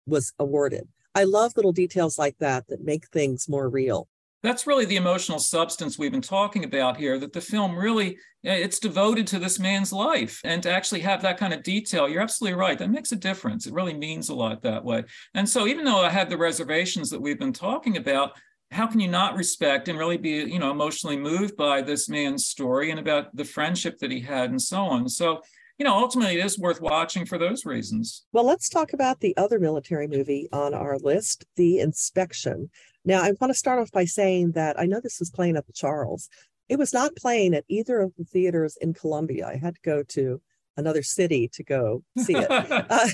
was 0.08 0.34
awarded. 0.40 0.88
I 1.14 1.26
love 1.26 1.54
little 1.56 1.74
details 1.74 2.18
like 2.18 2.38
that 2.40 2.68
that 2.68 2.84
make 2.84 3.08
things 3.10 3.50
more 3.50 3.70
real 3.70 4.08
that's 4.44 4.68
really 4.68 4.86
the 4.86 4.96
emotional 4.96 5.40
substance 5.40 5.98
we've 5.98 6.12
been 6.12 6.22
talking 6.22 6.64
about 6.64 6.98
here 6.98 7.18
that 7.20 7.34
the 7.34 7.42
film 7.42 7.76
really 7.76 8.18
eh, 8.46 8.56
it's 8.56 8.80
devoted 8.80 9.28
to 9.28 9.40
this 9.40 9.60
man's 9.60 9.92
life. 9.92 10.40
And 10.44 10.62
to 10.64 10.72
actually 10.72 11.02
have 11.02 11.22
that 11.22 11.38
kind 11.38 11.54
of 11.54 11.64
detail 11.64 12.08
you're 12.08 12.22
absolutely 12.22 12.60
right 12.60 12.78
that 12.78 12.92
makes 12.92 13.12
a 13.12 13.16
difference. 13.16 13.66
It 13.66 13.74
really 13.74 13.94
means 13.94 14.30
a 14.30 14.36
lot 14.36 14.62
that 14.62 14.84
way. 14.84 15.04
And 15.34 15.48
so 15.48 15.68
even 15.68 15.86
though 15.86 16.02
i 16.02 16.10
had 16.10 16.30
the 16.30 16.38
reservations 16.38 17.10
that 17.10 17.22
we've 17.22 17.40
been 17.40 17.54
talking 17.54 17.98
about 17.98 18.38
how 18.72 18.86
can 18.86 19.00
you 19.00 19.08
not 19.08 19.36
respect 19.36 19.88
and 19.88 19.98
really 19.98 20.18
be 20.18 20.30
you 20.30 20.60
know 20.60 20.72
emotionally 20.72 21.18
moved 21.18 21.56
by 21.56 21.82
this 21.82 22.10
man's 22.10 22.48
story 22.48 22.92
and 22.92 23.00
about 23.00 23.36
the 23.36 23.46
friendship 23.46 23.98
that 24.00 24.12
he 24.12 24.20
had 24.20 24.50
and 24.50 24.62
so 24.62 24.84
on? 24.84 25.10
So 25.10 25.42
you 25.78 25.86
know 25.86 25.96
ultimately 25.96 26.40
it 26.40 26.46
is 26.46 26.60
worth 26.60 26.82
watching 26.82 27.26
for 27.26 27.38
those 27.38 27.66
reasons. 27.66 28.26
Well 28.34 28.46
let's 28.46 28.70
talk 28.70 28.94
about 28.94 29.20
the 29.20 29.36
other 29.38 29.60
military 29.60 30.08
movie 30.08 30.50
on 30.52 30.74
our 30.74 30.98
list 31.00 31.46
the 31.56 31.80
inspection 31.80 32.70
now, 33.08 33.24
I 33.24 33.32
want 33.40 33.52
to 33.52 33.58
start 33.58 33.80
off 33.80 33.90
by 33.90 34.04
saying 34.04 34.52
that 34.52 34.78
I 34.78 34.86
know 34.86 35.00
this 35.00 35.20
was 35.20 35.30
playing 35.30 35.56
at 35.56 35.66
the 35.66 35.72
Charles. 35.72 36.28
It 36.68 36.78
was 36.78 36.92
not 36.92 37.16
playing 37.16 37.54
at 37.54 37.64
either 37.70 38.02
of 38.02 38.12
the 38.18 38.26
theaters 38.26 38.78
in 38.82 38.94
Columbia. 38.94 39.48
I 39.48 39.56
had 39.56 39.76
to 39.76 39.82
go 39.82 40.04
to 40.10 40.42
another 40.76 41.02
city 41.02 41.50
to 41.54 41.64
go 41.64 42.04
see 42.18 42.36
it. 42.36 42.48
Uh, 42.90 43.08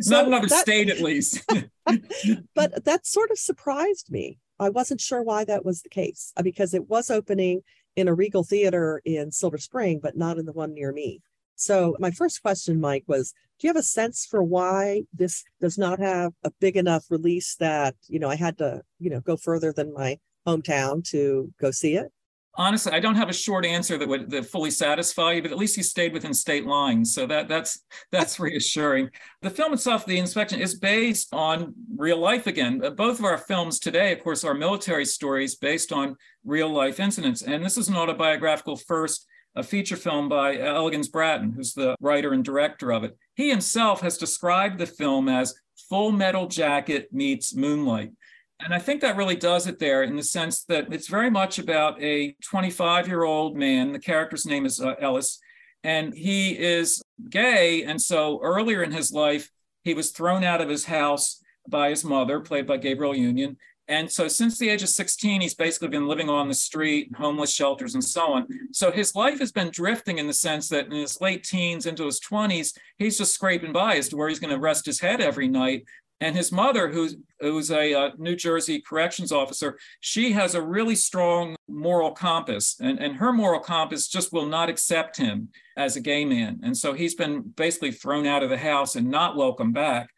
so 0.00 0.16
not 0.16 0.26
another 0.26 0.48
that, 0.48 0.62
state, 0.62 0.88
at 0.88 1.00
least. 1.00 1.44
but 2.54 2.84
that 2.86 3.06
sort 3.06 3.30
of 3.30 3.38
surprised 3.38 4.10
me. 4.10 4.38
I 4.58 4.70
wasn't 4.70 5.02
sure 5.02 5.22
why 5.22 5.44
that 5.44 5.66
was 5.66 5.82
the 5.82 5.90
case 5.90 6.32
uh, 6.38 6.42
because 6.42 6.72
it 6.72 6.88
was 6.88 7.10
opening 7.10 7.60
in 7.94 8.08
a 8.08 8.14
Regal 8.14 8.42
Theater 8.42 9.02
in 9.04 9.32
Silver 9.32 9.58
Spring, 9.58 10.00
but 10.02 10.16
not 10.16 10.38
in 10.38 10.46
the 10.46 10.52
one 10.52 10.72
near 10.72 10.92
me. 10.92 11.20
So 11.56 11.94
my 11.98 12.10
first 12.10 12.40
question, 12.40 12.80
Mike, 12.80 13.04
was 13.06 13.34
do 13.58 13.66
you 13.66 13.70
have 13.70 13.76
a 13.76 13.82
sense 13.82 14.26
for 14.28 14.42
why 14.42 15.02
this 15.14 15.44
does 15.60 15.78
not 15.78 15.98
have 15.98 16.32
a 16.44 16.50
big 16.60 16.76
enough 16.76 17.04
release 17.10 17.56
that, 17.56 17.94
you 18.08 18.18
know, 18.18 18.28
I 18.28 18.36
had 18.36 18.58
to, 18.58 18.82
you 18.98 19.10
know, 19.10 19.20
go 19.20 19.36
further 19.36 19.72
than 19.72 19.94
my 19.94 20.18
hometown 20.46 21.02
to 21.10 21.52
go 21.60 21.70
see 21.70 21.94
it? 21.94 22.12
honestly, 22.56 22.92
I 22.92 23.00
don't 23.00 23.14
have 23.14 23.28
a 23.28 23.34
short 23.34 23.64
answer 23.64 23.98
that 23.98 24.08
would 24.08 24.30
that 24.30 24.46
fully 24.46 24.70
satisfy 24.70 25.32
you, 25.32 25.42
but 25.42 25.52
at 25.52 25.58
least 25.58 25.76
you 25.76 25.82
stayed 25.82 26.12
within 26.12 26.34
state 26.34 26.66
lines, 26.66 27.14
so 27.14 27.26
that 27.26 27.48
that's 27.48 27.84
that's 28.12 28.40
reassuring. 28.40 29.10
The 29.42 29.50
film 29.50 29.72
itself, 29.72 30.06
The 30.06 30.18
Inspection, 30.18 30.60
is 30.60 30.78
based 30.78 31.28
on 31.32 31.74
real 31.96 32.18
life 32.18 32.46
again. 32.46 32.80
Uh, 32.84 32.90
both 32.90 33.18
of 33.18 33.24
our 33.24 33.38
films 33.38 33.78
today, 33.78 34.12
of 34.12 34.22
course, 34.22 34.44
are 34.44 34.54
military 34.54 35.04
stories 35.04 35.56
based 35.56 35.92
on 35.92 36.16
real 36.44 36.68
life 36.68 37.00
incidents, 37.00 37.42
and 37.42 37.64
this 37.64 37.76
is 37.76 37.88
an 37.88 37.96
autobiographical 37.96 38.76
first 38.76 39.26
a 39.56 39.62
feature 39.62 39.96
film 39.96 40.28
by 40.28 40.58
Elegance 40.58 41.08
Bratton, 41.08 41.52
who's 41.52 41.72
the 41.72 41.96
writer 42.00 42.32
and 42.32 42.44
director 42.44 42.92
of 42.92 43.04
it. 43.04 43.16
He 43.34 43.48
himself 43.48 44.02
has 44.02 44.18
described 44.18 44.78
the 44.78 44.86
film 44.86 45.28
as 45.28 45.54
Full 45.88 46.12
Metal 46.12 46.46
Jacket 46.46 47.12
meets 47.12 47.54
Moonlight. 47.54 48.12
And 48.60 48.72
I 48.72 48.78
think 48.78 49.00
that 49.00 49.16
really 49.16 49.36
does 49.36 49.66
it 49.66 49.78
there 49.78 50.02
in 50.02 50.16
the 50.16 50.22
sense 50.22 50.64
that 50.64 50.92
it's 50.92 51.08
very 51.08 51.30
much 51.30 51.58
about 51.58 52.00
a 52.02 52.34
25 52.42 53.08
year 53.08 53.24
old 53.24 53.56
man. 53.56 53.92
The 53.92 53.98
character's 53.98 54.46
name 54.46 54.64
is 54.64 54.80
uh, 54.80 54.94
Ellis, 55.00 55.38
and 55.84 56.14
he 56.14 56.58
is 56.58 57.02
gay. 57.28 57.82
And 57.82 58.00
so 58.00 58.40
earlier 58.42 58.82
in 58.82 58.92
his 58.92 59.12
life, 59.12 59.50
he 59.84 59.94
was 59.94 60.10
thrown 60.10 60.42
out 60.42 60.60
of 60.60 60.68
his 60.68 60.86
house 60.86 61.42
by 61.68 61.90
his 61.90 62.04
mother, 62.04 62.40
played 62.40 62.66
by 62.66 62.76
Gabrielle 62.78 63.14
Union. 63.14 63.56
And 63.88 64.10
so 64.10 64.26
since 64.26 64.58
the 64.58 64.68
age 64.68 64.82
of 64.82 64.88
16, 64.88 65.40
he's 65.40 65.54
basically 65.54 65.88
been 65.88 66.08
living 66.08 66.28
on 66.28 66.48
the 66.48 66.54
street, 66.54 67.10
homeless 67.16 67.52
shelters, 67.52 67.94
and 67.94 68.02
so 68.02 68.32
on. 68.32 68.46
So 68.72 68.90
his 68.90 69.14
life 69.14 69.38
has 69.38 69.52
been 69.52 69.70
drifting 69.70 70.18
in 70.18 70.26
the 70.26 70.32
sense 70.32 70.68
that 70.70 70.86
in 70.86 70.92
his 70.92 71.20
late 71.20 71.44
teens 71.44 71.86
into 71.86 72.04
his 72.04 72.20
20s, 72.20 72.76
he's 72.98 73.18
just 73.18 73.34
scraping 73.34 73.72
by 73.72 73.96
as 73.96 74.08
to 74.08 74.16
where 74.16 74.28
he's 74.28 74.40
going 74.40 74.52
to 74.52 74.58
rest 74.58 74.86
his 74.86 75.00
head 75.00 75.20
every 75.20 75.46
night. 75.46 75.84
And 76.20 76.34
his 76.34 76.50
mother, 76.50 76.88
who's, 76.88 77.14
who's 77.40 77.70
a 77.70 77.92
uh, 77.92 78.10
New 78.16 78.34
Jersey 78.34 78.80
corrections 78.80 79.32
officer, 79.32 79.78
she 80.00 80.32
has 80.32 80.54
a 80.54 80.62
really 80.62 80.96
strong 80.96 81.56
moral 81.68 82.12
compass. 82.12 82.76
And, 82.80 82.98
and 82.98 83.16
her 83.16 83.32
moral 83.32 83.60
compass 83.60 84.08
just 84.08 84.32
will 84.32 84.46
not 84.46 84.70
accept 84.70 85.18
him 85.18 85.50
as 85.76 85.94
a 85.94 86.00
gay 86.00 86.24
man. 86.24 86.60
And 86.64 86.76
so 86.76 86.94
he's 86.94 87.14
been 87.14 87.42
basically 87.42 87.92
thrown 87.92 88.26
out 88.26 88.42
of 88.42 88.50
the 88.50 88.56
house 88.56 88.96
and 88.96 89.10
not 89.10 89.36
welcome 89.36 89.72
back. 89.72 90.10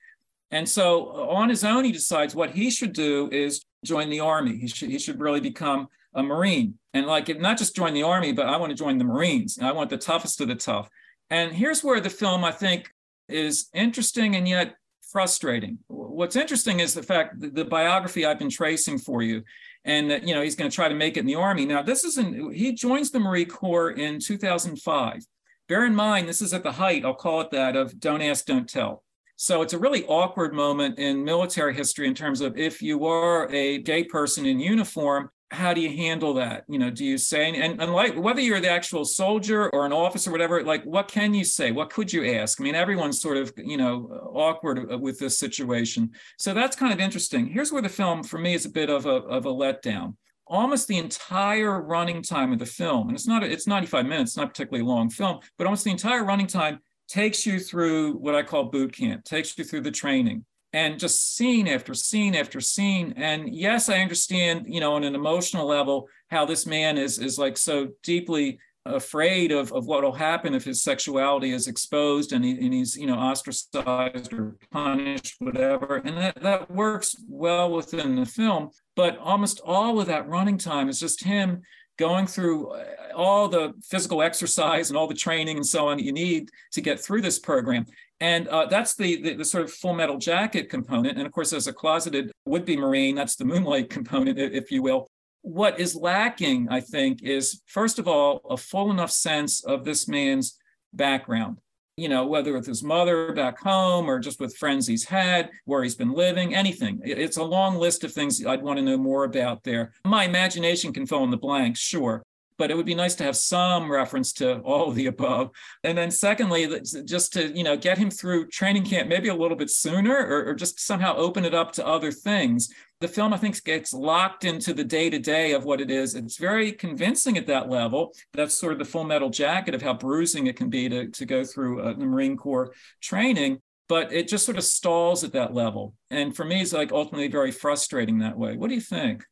And 0.51 0.69
so 0.69 1.09
uh, 1.09 1.35
on 1.35 1.49
his 1.49 1.65
own, 1.65 1.85
he 1.85 1.93
decides 1.93 2.35
what 2.35 2.51
he 2.53 2.71
should 2.71 2.93
do 2.93 3.29
is 3.31 3.65
join 3.85 4.11
the 4.11 4.21
army. 4.21 4.57
He 4.57 4.69
should, 4.69 4.91
he 4.91 4.99
should 4.99 5.21
really 5.21 5.41
become 5.41 5.89
a 6.15 6.23
Marine. 6.23 6.75
And 6.95 7.07
like, 7.07 7.29
not 7.39 7.59
just 7.59 7.77
join 7.77 7.95
the 7.95 8.03
army, 8.03 8.33
but 8.33 8.47
I 8.47 8.57
want 8.57 8.71
to 8.71 8.77
join 8.77 8.99
the 8.99 9.05
Marines. 9.05 9.59
I 9.61 9.73
want 9.73 9.91
the 9.91 9.99
toughest 9.99 10.41
of 10.41 10.49
the 10.49 10.55
tough. 10.55 10.89
And 11.31 11.53
here's 11.53 11.85
where 11.85 12.01
the 12.01 12.11
film, 12.11 12.45
I 12.45 12.53
think, 12.53 12.91
is 13.29 13.69
interesting 13.75 14.37
and 14.37 14.49
yet 14.49 14.75
frustrating. 15.13 15.79
What's 15.89 16.37
interesting 16.37 16.81
is 16.81 16.95
the 16.95 17.03
fact 17.03 17.35
the 17.39 17.65
biography 17.65 18.25
I've 18.25 18.39
been 18.39 18.51
tracing 18.51 18.99
for 18.99 19.23
you, 19.23 19.43
and 19.85 20.11
that 20.11 20.27
you 20.27 20.35
know 20.35 20.43
he's 20.43 20.57
going 20.57 20.71
to 20.71 20.75
try 20.75 20.89
to 20.89 20.95
make 20.95 21.17
it 21.17 21.21
in 21.21 21.27
the 21.27 21.35
army. 21.35 21.65
Now, 21.65 21.83
this 21.83 22.05
isn't. 22.05 22.55
He 22.55 22.73
joins 22.73 23.11
the 23.11 23.21
Marine 23.21 23.49
Corps 23.49 23.91
in 23.91 24.19
2005. 24.21 25.23
Bear 25.69 25.85
in 25.85 25.95
mind, 25.95 26.29
this 26.29 26.41
is 26.41 26.55
at 26.55 26.63
the 26.63 26.73
height, 26.73 27.05
I'll 27.05 27.15
call 27.15 27.43
it 27.43 27.51
that, 27.51 27.77
of 27.77 28.01
don't 28.01 28.23
ask, 28.23 28.47
don't 28.47 28.69
tell. 28.69 29.05
So 29.41 29.63
it's 29.63 29.73
a 29.73 29.79
really 29.79 30.05
awkward 30.07 30.53
moment 30.53 30.99
in 30.99 31.23
military 31.23 31.73
history 31.73 32.09
in 32.09 32.15
terms 32.15 32.41
of 32.41 32.59
if 32.59 32.83
you 32.83 33.07
are 33.07 33.49
a 33.53 33.79
gay 33.79 34.03
person 34.03 34.45
in 34.45 34.59
uniform, 34.59 35.31
how 35.53 35.73
do 35.73 35.81
you 35.81 35.97
handle 35.97 36.35
that? 36.35 36.65
You 36.67 36.81
know, 36.81 36.91
do 36.91 37.05
you 37.05 37.17
say 37.17 37.49
and, 37.49 37.81
and 37.81 37.93
like 37.93 38.17
whether 38.17 38.41
you're 38.41 38.59
the 38.59 38.69
actual 38.69 39.05
soldier 39.05 39.71
or 39.71 39.87
an 39.87 39.93
officer, 39.93 40.31
or 40.31 40.33
whatever, 40.33 40.65
like 40.65 40.83
what 40.83 41.07
can 41.07 41.35
you 41.35 41.45
say? 41.45 41.71
What 41.71 41.89
could 41.89 42.13
you 42.13 42.35
ask? 42.35 42.61
I 42.61 42.65
mean, 42.65 42.75
everyone's 42.75 43.21
sort 43.21 43.37
of, 43.37 43.53
you 43.57 43.77
know, 43.77 44.11
awkward 44.35 44.93
uh, 44.93 44.99
with 44.99 45.21
this 45.21 45.39
situation. 45.39 46.11
So 46.37 46.53
that's 46.53 46.75
kind 46.75 46.93
of 46.93 46.99
interesting. 46.99 47.47
Here's 47.47 47.71
where 47.71 47.81
the 47.81 47.89
film 47.89 48.25
for 48.25 48.39
me 48.39 48.55
is 48.55 48.67
a 48.67 48.71
bit 48.71 48.91
of 48.91 49.07
a 49.07 49.19
of 49.23 49.47
a 49.47 49.51
letdown. 49.51 50.17
Almost 50.49 50.89
the 50.89 50.99
entire 50.99 51.81
running 51.81 52.23
time 52.23 52.53
of 52.53 52.59
the 52.59 52.67
film, 52.67 53.07
and 53.07 53.17
it's 53.17 53.29
not 53.29 53.45
it's 53.45 53.69
95 53.69 54.05
minutes, 54.05 54.37
not 54.37 54.49
particularly 54.49 54.85
long 54.85 55.11
film, 55.11 55.39
but 55.57 55.69
almost 55.69 55.85
the 55.85 55.93
entire 55.93 56.25
running 56.25 56.49
time 56.49 56.81
takes 57.09 57.47
you 57.47 57.59
through 57.59 58.15
what 58.15 58.35
I 58.35 58.43
call 58.43 58.65
boot 58.65 58.93
camp, 58.93 59.25
takes 59.25 59.57
you 59.59 59.65
through 59.65 59.83
the 59.83 59.91
training 59.91 60.45
and 60.73 60.99
just 60.99 61.37
scene 61.37 61.67
after 61.67 61.95
scene 61.95 62.35
after 62.35 62.61
scene. 62.61 63.15
And 63.17 63.55
yes, 63.55 63.89
I 63.89 64.01
understand, 64.01 64.67
you 64.69 64.81
know, 64.81 64.95
on 64.95 65.05
an 65.05 65.15
emotional 65.15 65.67
level, 65.67 66.09
how 66.31 66.45
this 66.45 66.67
man 66.67 66.99
is 66.99 67.19
is 67.19 67.39
like 67.39 67.57
so 67.57 67.89
deeply 68.03 68.59
afraid 68.85 69.53
of, 69.53 69.73
of 69.73 69.87
what 69.87 70.03
will 70.03 70.13
happen 70.13 70.55
if 70.55 70.65
his 70.65 70.83
sexuality 70.83 71.53
is 71.53 71.69
exposed 71.69 72.33
and, 72.33 72.45
he, 72.45 72.53
and 72.53 72.73
he's 72.73 72.97
you 72.97 73.07
know 73.07 73.19
ostracized 73.19 74.33
or 74.33 74.57
punished 74.71 75.35
whatever 75.41 75.97
and 75.97 76.17
that, 76.17 76.41
that 76.43 76.71
works 76.71 77.17
well 77.29 77.71
within 77.71 78.17
the 78.17 78.25
film 78.25 78.71
but 78.97 79.19
almost 79.19 79.61
all 79.65 80.01
of 80.01 80.07
that 80.07 80.29
running 80.29 80.57
time 80.57 80.89
is 80.89 80.99
just 80.99 81.23
him 81.23 81.61
going 81.99 82.27
through 82.27 82.69
uh, 82.69 82.85
all 83.15 83.49
the 83.49 83.75
physical 83.83 84.23
exercise 84.23 84.91
and 84.91 84.97
all 84.97 85.07
the 85.07 85.15
training 85.15 85.57
and 85.57 85.67
so 85.67 85.89
on 85.89 85.99
that 85.99 86.05
you 86.05 86.13
need 86.13 86.51
to 86.73 86.81
get 86.81 87.01
through 87.01 87.21
this 87.21 87.39
program. 87.39 87.85
And 88.21 88.49
uh, 88.49 88.67
that's 88.67 88.95
the, 88.95 89.21
the, 89.23 89.35
the 89.35 89.45
sort 89.45 89.65
of 89.65 89.73
full 89.73 89.95
metal 89.95 90.17
jacket 90.19 90.71
component. 90.71 91.19
And 91.19 91.27
of 91.27 91.33
course, 91.33 91.53
as 91.53 91.67
a 91.67 91.73
closeted 91.73 92.33
would-be 92.47 92.77
Marine, 92.77 93.15
that's 93.15 93.37
the 93.37 93.45
moonlight 93.45 93.91
component, 93.91 94.39
if 94.39 94.71
you 94.71 94.83
will. 94.83 95.09
What 95.43 95.79
is 95.79 95.95
lacking, 95.95 96.69
I 96.71 96.81
think, 96.81 97.23
is 97.23 97.63
first 97.67 97.99
of 97.99 98.09
all 98.09 98.41
a 98.51 98.57
full 98.57 98.91
enough 98.91 99.11
sense 99.11 99.65
of 99.65 99.85
this 99.85 100.09
man's 100.09 100.59
background 100.93 101.59
you 101.99 102.09
know, 102.09 102.25
whether 102.25 102.53
with 102.53 102.67
his 102.67 102.83
mother 102.83 103.33
back 103.33 103.59
home 103.59 104.09
or 104.09 104.21
just 104.21 104.39
with 104.41 104.57
friends 104.57 104.87
he's 104.87 105.05
had, 105.05 105.51
where 105.65 105.83
he's 105.83 105.97
been 105.97 106.13
living, 106.13 106.55
anything. 106.55 107.01
It's 107.05 107.37
a 107.37 107.43
long 107.43 107.77
list 107.77 108.05
of 108.05 108.13
things 108.13 108.45
I'd 108.45 108.63
want 108.63 108.79
to 108.79 108.85
know 108.85 108.97
more 108.97 109.25
about 109.25 109.65
there. 109.65 109.93
My 110.05 110.25
imagination 110.25 110.93
can 110.93 111.07
fill 111.07 111.25
in 111.25 111.31
the 111.31 111.37
blanks, 111.37 111.81
sure, 111.81 112.23
but 112.57 112.71
it 112.71 112.77
would 112.77 112.87
be 112.87 112.95
nice 112.95 113.17
to 113.17 113.25
have 113.25 113.37
some 113.37 113.91
reference 113.91 114.33
to 114.35 114.59
all 114.61 114.89
of 114.89 114.95
the 114.95 115.07
above. 115.07 115.51
And 115.83 115.99
then 115.99 116.11
secondly, 116.11 116.69
just 117.05 117.33
to, 117.33 117.49
you 117.57 117.65
know, 117.65 117.77
get 117.77 117.99
him 117.99 118.11
through 118.11 118.49
training 118.49 118.85
camp 118.85 119.09
maybe 119.09 119.29
a 119.29 119.35
little 119.35 119.57
bit 119.57 119.71
sooner 119.71 120.17
or, 120.17 120.47
or 120.47 120.55
just 120.55 120.79
somehow 120.81 121.17
open 121.17 121.45
it 121.45 121.55
up 121.55 121.73
to 121.73 121.87
other 121.87 122.13
things 122.13 122.73
the 123.01 123.09
film, 123.09 123.33
I 123.33 123.37
think, 123.37 123.63
gets 123.63 123.93
locked 123.93 124.45
into 124.45 124.75
the 124.75 124.85
day 124.85 125.09
to 125.09 125.19
day 125.19 125.53
of 125.53 125.65
what 125.65 125.81
it 125.81 125.91
is. 125.91 126.15
It's 126.15 126.37
very 126.37 126.73
convincing 126.73 127.39
at 127.39 127.47
that 127.47 127.69
level. 127.69 128.13
That's 128.33 128.55
sort 128.55 128.73
of 128.73 128.79
the 128.79 128.85
full 128.85 129.05
metal 129.05 129.31
jacket 129.31 129.75
of 129.75 129.83
how 129.83 129.95
bruising 129.95 130.49
it 130.49 130.57
can 130.57 130.69
be 130.69 130.89
to, 130.89 131.09
to 131.09 131.27
go 131.27 131.45
through 131.45 131.83
uh, 131.83 131.93
the 131.93 132.05
Marine 132.05 132.37
Corps 132.37 132.73
training. 133.01 133.61
But 133.89 134.13
it 134.13 134.29
just 134.29 134.45
sort 134.45 134.59
of 134.59 134.65
stalls 134.65 135.25
at 135.25 135.33
that 135.33 135.55
level. 135.55 135.95
And 136.11 136.37
for 136.37 136.45
me, 136.45 136.61
it's 136.61 136.73
like 136.73 136.93
ultimately 136.93 137.29
very 137.29 137.53
frustrating 137.53 138.19
that 138.19 138.37
way. 138.37 138.57
What 138.57 138.69
do 138.69 138.75
you 138.75 138.81
think? 138.81 139.25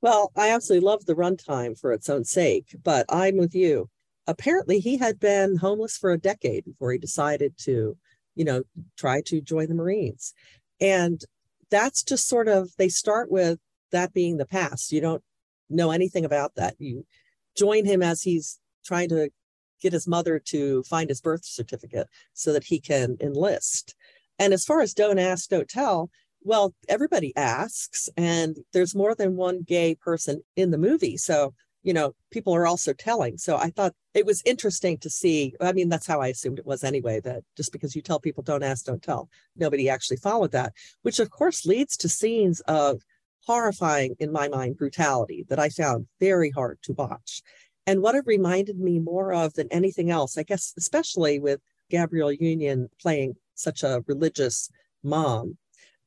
Well, 0.00 0.32
I 0.36 0.50
absolutely 0.50 0.86
love 0.86 1.04
the 1.06 1.14
runtime 1.14 1.78
for 1.78 1.92
its 1.92 2.08
own 2.08 2.24
sake, 2.24 2.74
but 2.82 3.06
I'm 3.08 3.36
with 3.36 3.54
you. 3.54 3.88
Apparently, 4.26 4.80
he 4.80 4.96
had 4.96 5.20
been 5.20 5.56
homeless 5.56 5.96
for 5.96 6.10
a 6.10 6.18
decade 6.18 6.64
before 6.64 6.92
he 6.92 6.98
decided 6.98 7.54
to, 7.58 7.96
you 8.34 8.44
know, 8.44 8.62
try 8.96 9.20
to 9.26 9.40
join 9.40 9.68
the 9.68 9.74
Marines. 9.74 10.34
And 10.80 11.22
that's 11.72 12.04
just 12.04 12.28
sort 12.28 12.46
of 12.46 12.70
they 12.76 12.88
start 12.88 13.32
with 13.32 13.58
that 13.90 14.12
being 14.12 14.36
the 14.36 14.46
past. 14.46 14.92
You 14.92 15.00
don't 15.00 15.22
know 15.70 15.90
anything 15.90 16.24
about 16.24 16.54
that. 16.56 16.76
You 16.78 17.04
join 17.56 17.84
him 17.84 18.02
as 18.02 18.22
he's 18.22 18.60
trying 18.84 19.08
to 19.08 19.30
get 19.80 19.92
his 19.92 20.06
mother 20.06 20.38
to 20.38 20.82
find 20.84 21.08
his 21.08 21.20
birth 21.20 21.44
certificate 21.44 22.08
so 22.34 22.52
that 22.52 22.64
he 22.64 22.78
can 22.78 23.16
enlist. 23.20 23.96
And 24.38 24.52
as 24.52 24.64
far 24.64 24.80
as 24.80 24.94
don't 24.94 25.18
ask, 25.18 25.48
don't 25.48 25.68
tell, 25.68 26.10
well, 26.42 26.74
everybody 26.88 27.32
asks, 27.36 28.08
and 28.16 28.56
there's 28.72 28.94
more 28.94 29.14
than 29.14 29.36
one 29.36 29.62
gay 29.62 29.94
person 29.94 30.42
in 30.56 30.70
the 30.70 30.78
movie. 30.78 31.16
So 31.16 31.54
you 31.82 31.92
know, 31.92 32.14
people 32.30 32.54
are 32.54 32.66
also 32.66 32.92
telling. 32.92 33.36
So 33.38 33.56
I 33.56 33.70
thought 33.70 33.94
it 34.14 34.26
was 34.26 34.42
interesting 34.44 34.98
to 34.98 35.10
see. 35.10 35.54
I 35.60 35.72
mean, 35.72 35.88
that's 35.88 36.06
how 36.06 36.20
I 36.20 36.28
assumed 36.28 36.58
it 36.58 36.66
was 36.66 36.84
anyway, 36.84 37.20
that 37.20 37.42
just 37.56 37.72
because 37.72 37.96
you 37.96 38.02
tell 38.02 38.20
people 38.20 38.42
don't 38.42 38.62
ask, 38.62 38.84
don't 38.84 39.02
tell, 39.02 39.28
nobody 39.56 39.88
actually 39.88 40.18
followed 40.18 40.52
that, 40.52 40.72
which 41.02 41.18
of 41.18 41.30
course 41.30 41.66
leads 41.66 41.96
to 41.98 42.08
scenes 42.08 42.60
of 42.60 43.02
horrifying, 43.46 44.14
in 44.20 44.30
my 44.30 44.48
mind, 44.48 44.76
brutality 44.76 45.44
that 45.48 45.58
I 45.58 45.68
found 45.68 46.06
very 46.20 46.50
hard 46.50 46.78
to 46.82 46.92
watch. 46.92 47.42
And 47.86 48.00
what 48.00 48.14
it 48.14 48.24
reminded 48.26 48.78
me 48.78 49.00
more 49.00 49.32
of 49.32 49.54
than 49.54 49.66
anything 49.72 50.10
else, 50.10 50.38
I 50.38 50.44
guess, 50.44 50.72
especially 50.78 51.40
with 51.40 51.60
Gabrielle 51.90 52.32
Union 52.32 52.88
playing 53.00 53.34
such 53.54 53.82
a 53.82 54.04
religious 54.06 54.70
mom, 55.02 55.58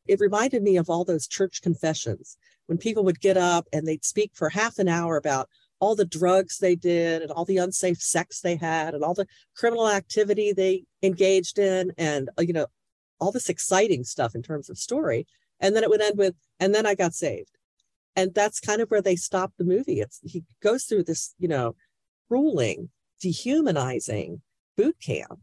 it 0.07 0.21
reminded 0.21 0.63
me 0.63 0.77
of 0.77 0.89
all 0.89 1.03
those 1.03 1.27
church 1.27 1.61
confessions 1.61 2.37
when 2.67 2.77
people 2.77 3.03
would 3.03 3.19
get 3.19 3.37
up 3.37 3.67
and 3.73 3.85
they'd 3.85 4.05
speak 4.05 4.31
for 4.33 4.49
half 4.49 4.79
an 4.79 4.87
hour 4.87 5.17
about 5.17 5.49
all 5.79 5.95
the 5.95 6.05
drugs 6.05 6.57
they 6.57 6.75
did 6.75 7.21
and 7.21 7.31
all 7.31 7.45
the 7.45 7.57
unsafe 7.57 7.97
sex 7.97 8.41
they 8.41 8.55
had 8.55 8.93
and 8.93 9.03
all 9.03 9.13
the 9.13 9.27
criminal 9.55 9.89
activity 9.89 10.53
they 10.53 10.83
engaged 11.03 11.59
in 11.59 11.91
and 11.97 12.29
uh, 12.39 12.41
you 12.41 12.53
know 12.53 12.67
all 13.19 13.31
this 13.31 13.49
exciting 13.49 14.03
stuff 14.03 14.35
in 14.35 14.41
terms 14.41 14.69
of 14.69 14.77
story. 14.77 15.25
And 15.59 15.75
then 15.75 15.83
it 15.83 15.89
would 15.89 16.01
end 16.01 16.17
with 16.17 16.35
and 16.59 16.73
then 16.73 16.85
i 16.85 16.95
got 16.95 17.13
saved. 17.13 17.57
And 18.15 18.33
that's 18.33 18.59
kind 18.59 18.81
of 18.81 18.89
where 18.89 19.01
they 19.01 19.15
stop 19.15 19.53
the 19.57 19.65
movie. 19.65 19.99
It's 19.99 20.19
he 20.23 20.43
goes 20.61 20.85
through 20.85 21.03
this 21.03 21.33
you 21.39 21.47
know 21.47 21.75
ruling 22.29 22.89
dehumanizing 23.21 24.41
boot 24.77 24.97
camp. 25.01 25.39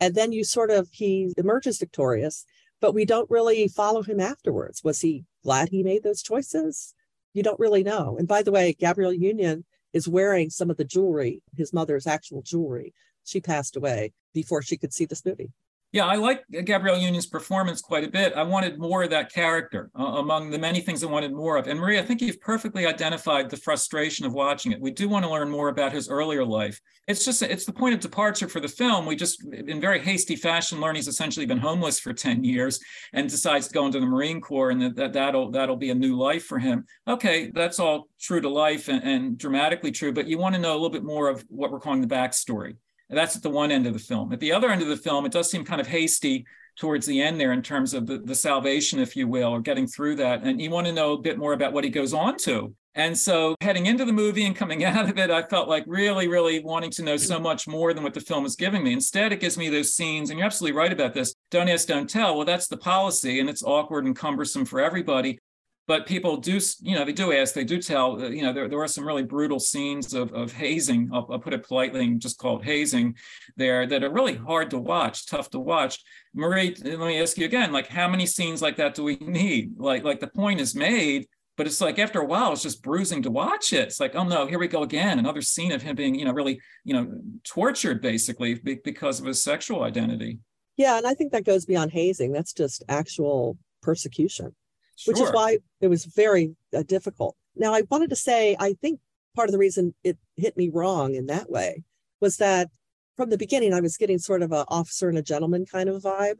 And 0.00 0.14
then 0.14 0.32
you 0.32 0.44
sort 0.44 0.70
of 0.70 0.88
he 0.92 1.32
emerges 1.36 1.78
victorious 1.78 2.44
but 2.80 2.94
we 2.94 3.06
don't 3.06 3.30
really 3.30 3.66
follow 3.66 4.02
him 4.02 4.20
afterwards. 4.20 4.84
Was 4.84 5.00
he 5.00 5.24
glad 5.42 5.70
he 5.70 5.82
made 5.82 6.02
those 6.02 6.20
choices? 6.20 6.92
You 7.32 7.42
don't 7.42 7.58
really 7.58 7.82
know. 7.82 8.16
And 8.18 8.28
by 8.28 8.42
the 8.42 8.52
way 8.52 8.74
gabrielle 8.74 9.12
union 9.12 9.64
is 9.94 10.08
wearing 10.08 10.50
some 10.50 10.70
of 10.70 10.76
the 10.76 10.84
jewelry, 10.84 11.40
his 11.56 11.72
mother's 11.72 12.06
actual 12.06 12.42
jewelry. 12.42 12.92
She 13.24 13.40
passed 13.40 13.76
away 13.76 14.12
before 14.34 14.60
she 14.60 14.76
could 14.76 14.92
see 14.92 15.06
this 15.06 15.24
movie. 15.24 15.52
Yeah, 15.94 16.06
I 16.06 16.16
like 16.16 16.42
Gabrielle 16.64 16.98
Union's 16.98 17.28
performance 17.28 17.80
quite 17.80 18.02
a 18.02 18.10
bit. 18.10 18.32
I 18.32 18.42
wanted 18.42 18.80
more 18.80 19.04
of 19.04 19.10
that 19.10 19.32
character 19.32 19.92
uh, 19.96 20.02
among 20.02 20.50
the 20.50 20.58
many 20.58 20.80
things 20.80 21.04
I 21.04 21.06
wanted 21.06 21.32
more 21.32 21.56
of. 21.56 21.68
And 21.68 21.78
Maria, 21.78 22.02
I 22.02 22.04
think 22.04 22.20
you've 22.20 22.40
perfectly 22.40 22.84
identified 22.84 23.48
the 23.48 23.56
frustration 23.56 24.26
of 24.26 24.32
watching 24.32 24.72
it. 24.72 24.80
We 24.80 24.90
do 24.90 25.08
want 25.08 25.24
to 25.24 25.30
learn 25.30 25.48
more 25.48 25.68
about 25.68 25.92
his 25.92 26.08
earlier 26.08 26.44
life. 26.44 26.80
It's 27.06 27.24
just 27.24 27.42
it's 27.42 27.64
the 27.64 27.72
point 27.72 27.94
of 27.94 28.00
departure 28.00 28.48
for 28.48 28.58
the 28.58 28.66
film. 28.66 29.06
We 29.06 29.14
just, 29.14 29.44
in 29.44 29.80
very 29.80 30.00
hasty 30.00 30.34
fashion, 30.34 30.80
learn 30.80 30.96
he's 30.96 31.06
essentially 31.06 31.46
been 31.46 31.58
homeless 31.58 32.00
for 32.00 32.12
ten 32.12 32.42
years 32.42 32.80
and 33.12 33.30
decides 33.30 33.68
to 33.68 33.74
go 33.74 33.86
into 33.86 34.00
the 34.00 34.06
Marine 34.06 34.40
Corps, 34.40 34.70
and 34.70 34.96
that 34.96 35.12
that'll 35.12 35.52
that'll 35.52 35.76
be 35.76 35.90
a 35.90 35.94
new 35.94 36.16
life 36.16 36.44
for 36.44 36.58
him. 36.58 36.86
Okay, 37.06 37.52
that's 37.54 37.78
all 37.78 38.08
true 38.20 38.40
to 38.40 38.48
life 38.48 38.88
and, 38.88 39.04
and 39.04 39.38
dramatically 39.38 39.92
true, 39.92 40.12
but 40.12 40.26
you 40.26 40.38
want 40.38 40.56
to 40.56 40.60
know 40.60 40.72
a 40.72 40.80
little 40.80 40.90
bit 40.90 41.04
more 41.04 41.28
of 41.28 41.44
what 41.50 41.70
we're 41.70 41.78
calling 41.78 42.00
the 42.00 42.08
backstory. 42.08 42.74
And 43.08 43.18
that's 43.18 43.36
at 43.36 43.42
the 43.42 43.50
one 43.50 43.70
end 43.70 43.86
of 43.86 43.92
the 43.92 43.98
film. 43.98 44.32
At 44.32 44.40
the 44.40 44.52
other 44.52 44.70
end 44.70 44.82
of 44.82 44.88
the 44.88 44.96
film, 44.96 45.26
it 45.26 45.32
does 45.32 45.50
seem 45.50 45.64
kind 45.64 45.80
of 45.80 45.86
hasty 45.86 46.46
towards 46.76 47.06
the 47.06 47.22
end 47.22 47.38
there 47.38 47.52
in 47.52 47.62
terms 47.62 47.94
of 47.94 48.06
the, 48.06 48.18
the 48.18 48.34
salvation, 48.34 48.98
if 48.98 49.14
you 49.14 49.28
will, 49.28 49.50
or 49.50 49.60
getting 49.60 49.86
through 49.86 50.16
that. 50.16 50.42
And 50.42 50.60
you 50.60 50.70
want 50.70 50.86
to 50.86 50.92
know 50.92 51.12
a 51.12 51.20
bit 51.20 51.38
more 51.38 51.52
about 51.52 51.72
what 51.72 51.84
he 51.84 51.90
goes 51.90 52.12
on 52.12 52.36
to. 52.38 52.74
And 52.96 53.16
so 53.16 53.56
heading 53.60 53.86
into 53.86 54.04
the 54.04 54.12
movie 54.12 54.46
and 54.46 54.54
coming 54.54 54.84
out 54.84 55.08
of 55.08 55.18
it, 55.18 55.30
I 55.30 55.42
felt 55.42 55.68
like 55.68 55.84
really, 55.86 56.28
really 56.28 56.60
wanting 56.60 56.90
to 56.92 57.02
know 57.02 57.16
so 57.16 57.38
much 57.38 57.66
more 57.66 57.92
than 57.92 58.04
what 58.04 58.14
the 58.14 58.20
film 58.20 58.46
is 58.46 58.56
giving 58.56 58.84
me. 58.84 58.92
Instead, 58.92 59.32
it 59.32 59.40
gives 59.40 59.58
me 59.58 59.68
those 59.68 59.94
scenes, 59.94 60.30
and 60.30 60.38
you're 60.38 60.46
absolutely 60.46 60.76
right 60.76 60.92
about 60.92 61.14
this. 61.14 61.34
Don't 61.50 61.68
ask, 61.68 61.88
don't 61.88 62.08
tell. 62.08 62.36
Well, 62.36 62.46
that's 62.46 62.68
the 62.68 62.76
policy, 62.76 63.40
and 63.40 63.50
it's 63.50 63.62
awkward 63.62 64.04
and 64.04 64.16
cumbersome 64.16 64.64
for 64.64 64.80
everybody 64.80 65.38
but 65.86 66.06
people 66.06 66.38
do, 66.38 66.58
you 66.80 66.94
know, 66.94 67.04
they 67.04 67.12
do 67.12 67.32
ask, 67.32 67.54
they 67.54 67.64
do 67.64 67.80
tell, 67.80 68.22
uh, 68.22 68.28
you 68.28 68.42
know, 68.42 68.52
there, 68.52 68.68
there 68.68 68.80
are 68.80 68.88
some 68.88 69.06
really 69.06 69.22
brutal 69.22 69.60
scenes 69.60 70.14
of, 70.14 70.32
of 70.32 70.52
hazing, 70.52 71.10
I'll, 71.12 71.26
I'll 71.30 71.38
put 71.38 71.52
it 71.52 71.66
politely 71.66 72.04
and 72.04 72.20
just 72.20 72.38
call 72.38 72.60
it 72.60 72.64
hazing 72.64 73.16
there 73.56 73.86
that 73.86 74.02
are 74.02 74.12
really 74.12 74.34
hard 74.34 74.70
to 74.70 74.78
watch, 74.78 75.26
tough 75.26 75.50
to 75.50 75.60
watch. 75.60 76.02
Marie, 76.34 76.74
let 76.82 76.98
me 76.98 77.20
ask 77.20 77.36
you 77.36 77.44
again, 77.44 77.70
like 77.70 77.88
how 77.88 78.08
many 78.08 78.24
scenes 78.24 78.62
like 78.62 78.76
that 78.76 78.94
do 78.94 79.04
we 79.04 79.16
need? 79.16 79.72
Like, 79.76 80.04
like 80.04 80.20
the 80.20 80.28
point 80.28 80.60
is 80.60 80.74
made, 80.74 81.26
but 81.56 81.66
it's 81.66 81.80
like 81.80 81.98
after 81.98 82.20
a 82.20 82.24
while 82.24 82.52
it's 82.52 82.62
just 82.62 82.82
bruising 82.82 83.22
to 83.22 83.30
watch 83.30 83.72
it 83.72 83.86
it's 83.86 84.00
like 84.00 84.16
oh 84.16 84.24
no 84.24 84.44
here 84.44 84.58
we 84.58 84.66
go 84.66 84.82
again 84.82 85.20
another 85.20 85.40
scene 85.40 85.70
of 85.70 85.82
him 85.82 85.94
being 85.94 86.12
you 86.12 86.24
know 86.24 86.32
really 86.32 86.60
you 86.82 86.92
know 86.92 87.08
tortured 87.44 88.02
basically 88.02 88.54
because 88.54 89.20
of 89.20 89.26
his 89.26 89.40
sexual 89.40 89.84
identity 89.84 90.40
yeah 90.76 90.96
and 90.96 91.06
i 91.06 91.14
think 91.14 91.30
that 91.30 91.44
goes 91.44 91.64
beyond 91.64 91.92
hazing 91.92 92.32
that's 92.32 92.52
just 92.52 92.82
actual 92.88 93.56
persecution 93.82 94.52
sure. 94.96 95.12
which 95.12 95.22
is 95.22 95.30
why 95.30 95.58
it 95.80 95.88
was 95.88 96.04
very 96.04 96.54
uh, 96.76 96.82
difficult 96.82 97.36
now 97.56 97.72
i 97.72 97.82
wanted 97.90 98.10
to 98.10 98.16
say 98.16 98.56
i 98.60 98.72
think 98.74 99.00
part 99.34 99.48
of 99.48 99.52
the 99.52 99.58
reason 99.58 99.94
it 100.04 100.16
hit 100.36 100.56
me 100.56 100.68
wrong 100.72 101.14
in 101.14 101.26
that 101.26 101.50
way 101.50 101.82
was 102.20 102.36
that 102.36 102.68
from 103.16 103.30
the 103.30 103.38
beginning 103.38 103.72
i 103.72 103.80
was 103.80 103.96
getting 103.96 104.18
sort 104.18 104.42
of 104.42 104.52
a 104.52 104.64
officer 104.68 105.08
and 105.08 105.18
a 105.18 105.22
gentleman 105.22 105.64
kind 105.66 105.88
of 105.88 106.02
vibe 106.02 106.38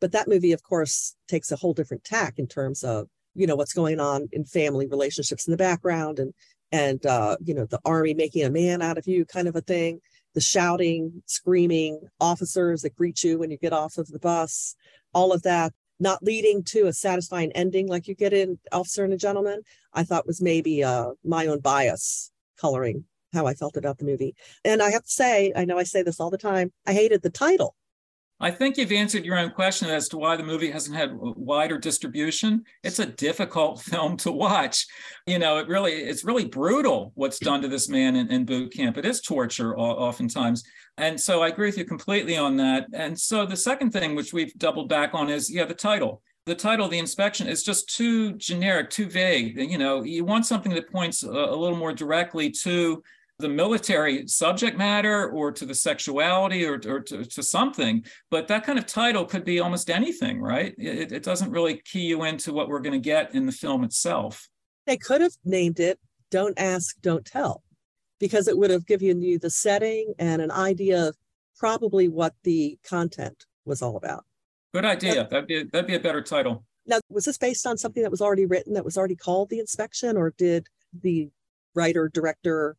but 0.00 0.12
that 0.12 0.28
movie 0.28 0.52
of 0.52 0.62
course 0.62 1.16
takes 1.28 1.50
a 1.50 1.56
whole 1.56 1.72
different 1.72 2.04
tack 2.04 2.38
in 2.38 2.46
terms 2.46 2.82
of 2.84 3.08
you 3.34 3.46
know 3.46 3.56
what's 3.56 3.72
going 3.72 4.00
on 4.00 4.28
in 4.32 4.44
family 4.44 4.86
relationships 4.86 5.46
in 5.46 5.50
the 5.50 5.56
background 5.56 6.18
and 6.18 6.32
and 6.72 7.06
uh, 7.06 7.36
you 7.44 7.54
know 7.54 7.66
the 7.66 7.80
army 7.84 8.14
making 8.14 8.44
a 8.44 8.50
man 8.50 8.82
out 8.82 8.98
of 8.98 9.06
you 9.06 9.24
kind 9.24 9.48
of 9.48 9.56
a 9.56 9.60
thing 9.60 10.00
the 10.34 10.40
shouting 10.40 11.22
screaming 11.26 12.00
officers 12.20 12.82
that 12.82 12.96
greet 12.96 13.22
you 13.22 13.38
when 13.38 13.50
you 13.50 13.56
get 13.56 13.72
off 13.72 13.98
of 13.98 14.08
the 14.08 14.18
bus 14.18 14.74
all 15.12 15.32
of 15.32 15.42
that 15.42 15.72
not 16.00 16.22
leading 16.22 16.62
to 16.64 16.86
a 16.86 16.92
satisfying 16.92 17.52
ending 17.52 17.86
like 17.88 18.08
you 18.08 18.14
get 18.14 18.32
in 18.32 18.58
officer 18.72 19.04
and 19.04 19.12
a 19.12 19.16
gentleman 19.16 19.62
i 19.92 20.02
thought 20.02 20.26
was 20.26 20.40
maybe 20.40 20.82
uh, 20.82 21.10
my 21.24 21.46
own 21.46 21.60
bias 21.60 22.30
coloring 22.58 23.04
how 23.32 23.46
i 23.46 23.54
felt 23.54 23.76
about 23.76 23.98
the 23.98 24.04
movie. 24.04 24.34
And 24.64 24.82
i 24.82 24.90
have 24.90 25.04
to 25.04 25.10
say 25.10 25.52
i 25.56 25.64
know 25.64 25.78
i 25.78 25.84
say 25.84 26.02
this 26.02 26.20
all 26.20 26.30
the 26.30 26.38
time 26.38 26.72
i 26.86 26.92
hated 26.92 27.22
the 27.22 27.30
title 27.30 27.74
I 28.44 28.50
think 28.50 28.76
you've 28.76 28.92
answered 28.92 29.24
your 29.24 29.38
own 29.38 29.52
question 29.52 29.88
as 29.88 30.06
to 30.10 30.18
why 30.18 30.36
the 30.36 30.42
movie 30.42 30.70
hasn't 30.70 30.94
had 30.94 31.12
wider 31.14 31.78
distribution. 31.78 32.62
It's 32.82 32.98
a 32.98 33.06
difficult 33.06 33.80
film 33.90 34.18
to 34.18 34.30
watch. 34.30 34.86
You 35.26 35.38
know, 35.38 35.56
it 35.56 35.66
really 35.66 35.92
it's 35.92 36.24
really 36.24 36.44
brutal 36.44 37.12
what's 37.14 37.38
done 37.38 37.62
to 37.62 37.68
this 37.68 37.88
man 37.88 38.16
in, 38.16 38.30
in 38.30 38.44
boot 38.44 38.74
camp. 38.74 38.98
It 38.98 39.06
is 39.06 39.22
torture 39.22 39.74
oftentimes. 39.78 40.62
And 40.98 41.18
so 41.18 41.42
I 41.42 41.48
agree 41.48 41.68
with 41.68 41.78
you 41.78 41.86
completely 41.86 42.36
on 42.36 42.58
that. 42.58 42.86
And 42.92 43.18
so 43.18 43.46
the 43.46 43.56
second 43.56 43.92
thing 43.92 44.14
which 44.14 44.34
we've 44.34 44.52
doubled 44.58 44.90
back 44.90 45.14
on 45.14 45.30
is 45.30 45.50
yeah, 45.50 45.64
the 45.64 45.72
title. 45.72 46.20
The 46.44 46.54
title, 46.54 46.88
the 46.88 46.98
inspection, 46.98 47.46
is 47.46 47.62
just 47.62 47.96
too 47.96 48.34
generic, 48.34 48.90
too 48.90 49.06
vague. 49.06 49.56
You 49.56 49.78
know, 49.78 50.02
you 50.02 50.26
want 50.26 50.44
something 50.44 50.74
that 50.74 50.92
points 50.92 51.22
a, 51.22 51.30
a 51.30 51.56
little 51.56 51.78
more 51.78 51.94
directly 51.94 52.50
to 52.50 53.02
the 53.38 53.48
military 53.48 54.26
subject 54.28 54.78
matter 54.78 55.28
or 55.30 55.50
to 55.50 55.66
the 55.66 55.74
sexuality 55.74 56.64
or, 56.64 56.80
or 56.86 57.00
to, 57.00 57.24
to, 57.24 57.42
something. 57.42 58.04
But 58.30 58.48
that 58.48 58.64
kind 58.64 58.78
of 58.78 58.86
title 58.86 59.24
could 59.24 59.44
be 59.44 59.60
almost 59.60 59.90
anything, 59.90 60.40
right? 60.40 60.74
It, 60.78 61.10
it 61.10 61.22
doesn't 61.22 61.50
really 61.50 61.82
key 61.84 62.02
you 62.02 62.24
into 62.24 62.52
what 62.52 62.68
we're 62.68 62.80
going 62.80 62.92
to 62.92 63.04
get 63.04 63.34
in 63.34 63.46
the 63.46 63.52
film 63.52 63.82
itself. 63.82 64.48
They 64.86 64.96
could 64.96 65.20
have 65.20 65.32
named 65.44 65.80
it 65.80 65.98
Don't 66.30 66.58
Ask, 66.58 67.00
Don't 67.00 67.24
Tell, 67.24 67.62
because 68.20 68.46
it 68.46 68.56
would 68.56 68.70
have 68.70 68.86
given 68.86 69.20
you 69.20 69.38
the 69.38 69.50
setting 69.50 70.14
and 70.18 70.40
an 70.40 70.50
idea 70.50 71.08
of 71.08 71.16
probably 71.56 72.08
what 72.08 72.34
the 72.44 72.78
content 72.84 73.46
was 73.64 73.82
all 73.82 73.96
about. 73.96 74.24
Good 74.72 74.84
idea. 74.84 75.26
That'd 75.28 75.46
be, 75.46 75.64
that'd 75.64 75.86
be 75.86 75.94
a 75.94 76.00
better 76.00 76.22
title. 76.22 76.64
Now, 76.86 77.00
was 77.08 77.24
this 77.24 77.38
based 77.38 77.66
on 77.66 77.78
something 77.78 78.02
that 78.02 78.10
was 78.10 78.20
already 78.20 78.44
written 78.46 78.74
that 78.74 78.84
was 78.84 78.98
already 78.98 79.16
called 79.16 79.48
The 79.48 79.58
Inspection, 79.58 80.16
or 80.16 80.34
did 80.36 80.66
the 81.02 81.30
writer, 81.74 82.08
director, 82.12 82.76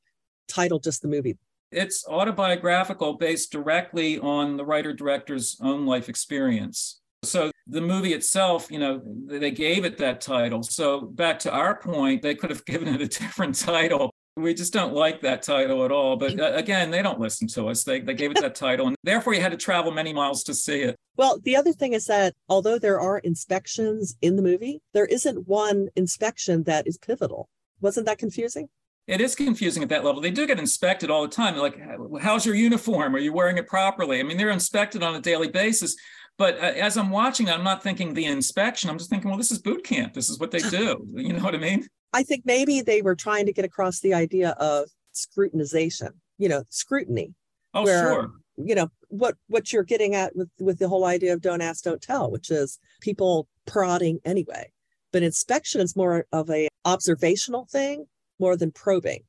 title 0.48 0.80
just 0.80 1.02
the 1.02 1.08
movie? 1.08 1.38
It's 1.72 2.08
autobiographical 2.08 3.14
based 3.14 3.52
directly 3.52 4.20
on 4.20 4.58
the 4.58 4.66
writer 4.66 4.94
director's 4.94 5.58
own 5.62 5.86
life 5.86 6.10
experience. 6.10 7.02
So 7.24 7.52
the 7.68 7.82
movie 7.82 8.14
itself, 8.14 8.72
you 8.72 8.80
know, 8.80 9.02
they 9.26 9.52
gave 9.52 9.84
it 9.84 9.98
that 9.98 10.22
title. 10.22 10.64
So 10.64 11.02
back 11.02 11.40
to 11.40 11.52
our 11.52 11.76
point, 11.76 12.22
they 12.22 12.36
could 12.36 12.50
have 12.50 12.66
given 12.66 12.88
it 12.88 13.02
a 13.02 13.08
different 13.08 13.56
title. 13.56 14.12
We 14.38 14.54
just 14.54 14.74
don't 14.74 14.94
like 14.94 15.22
that 15.22 15.42
title 15.42 15.86
at 15.86 15.92
all. 15.92 16.18
But 16.18 16.40
uh, 16.40 16.52
again, 16.54 16.92
they 16.92 17.02
don't 17.02 17.20
listen 17.20 17.48
to 17.50 17.70
us. 17.70 17.84
They, 17.84 18.02
they 18.02 18.14
gave 18.14 18.32
it 18.32 18.42
that 18.42 18.54
title, 18.54 18.88
and 18.88 18.96
therefore 19.02 19.34
you 19.34 19.42
had 19.42 19.54
to 19.54 19.58
travel 19.58 19.92
many 19.94 20.12
miles 20.12 20.44
to 20.44 20.54
see 20.54 20.82
it. 20.82 20.96
Well, 21.16 21.40
the 21.42 21.56
other 21.56 21.72
thing 21.72 21.94
is 21.94 22.06
that 22.08 22.34
although 22.50 22.78
there 22.78 23.00
are 23.00 23.20
inspections 23.20 24.18
in 24.22 24.36
the 24.36 24.42
movie, 24.42 24.82
there 24.94 25.06
isn't 25.06 25.48
one 25.48 25.88
inspection 25.96 26.64
that 26.64 26.86
is 26.86 26.98
pivotal. 26.98 27.48
Wasn't 27.80 28.06
that 28.08 28.18
confusing? 28.18 28.68
It 29.08 29.22
is 29.22 29.36
confusing 29.36 29.84
at 29.84 29.90
that 29.90 30.04
level. 30.04 30.22
They 30.22 30.32
do 30.32 30.48
get 30.48 30.60
inspected 30.60 31.12
all 31.12 31.22
the 31.22 31.28
time. 31.28 31.56
like, 31.58 31.80
how's 32.22 32.46
your 32.46 32.56
uniform? 32.56 33.16
Are 33.16 33.20
you 33.20 33.34
wearing 33.34 33.58
it 33.58 33.68
properly? 33.68 34.20
I 34.20 34.24
mean, 34.24 34.38
they're 34.38 34.50
inspected 34.50 35.04
on 35.04 35.16
a 35.16 35.22
daily 35.22 35.48
basis. 35.48 35.96
But 36.38 36.56
uh, 36.56 36.74
as 36.76 36.98
I'm 36.98 37.12
watching, 37.12 37.50
I'm 37.50 37.64
not 37.64 37.84
thinking 37.84 38.14
the 38.14 38.26
inspection. 38.26 38.90
I'm 38.90 38.98
just 38.98 39.10
thinking, 39.10 39.30
well, 39.30 39.38
this 39.38 39.52
is 39.52 39.60
boot 39.60 39.84
camp. 39.84 40.14
This 40.14 40.30
is 40.30 40.40
what 40.40 40.52
they 40.52 40.60
do. 40.60 41.06
You 41.16 41.34
know 41.34 41.44
what 41.44 41.56
I 41.56 41.60
mean? 41.60 41.88
I 42.14 42.24
think 42.24 42.44
maybe 42.46 42.82
they 42.82 43.02
were 43.02 43.16
trying 43.16 43.46
to 43.46 43.54
get 43.54 43.66
across 43.66 44.00
the 44.00 44.14
idea 44.14 44.52
of 44.52 44.90
scrutinization. 45.14 46.12
You 46.38 46.50
know, 46.50 46.64
scrutiny. 46.70 47.34
Oh, 47.74 47.84
where, 47.84 48.04
sure. 48.04 48.32
You 48.58 48.76
know 48.76 48.90
what 49.10 49.36
what 49.48 49.72
you're 49.72 49.84
getting 49.84 50.16
at 50.16 50.36
with 50.36 50.50
with 50.60 50.80
the 50.80 50.88
whole 50.90 51.06
idea 51.06 51.34
of 51.34 51.42
don't 51.42 51.62
ask, 51.62 51.84
don't 51.84 52.02
tell, 52.02 52.32
which 52.32 52.52
is 52.52 52.80
people 53.02 53.48
prodding 53.66 54.20
anyway. 54.26 54.72
But 55.12 55.24
inspection 55.24 55.82
is 55.82 55.96
more 55.96 56.26
of 56.32 56.50
a 56.50 56.68
observational 56.86 57.68
thing 57.72 58.06
more 58.40 58.56
than 58.58 58.72
probing. 58.72 59.24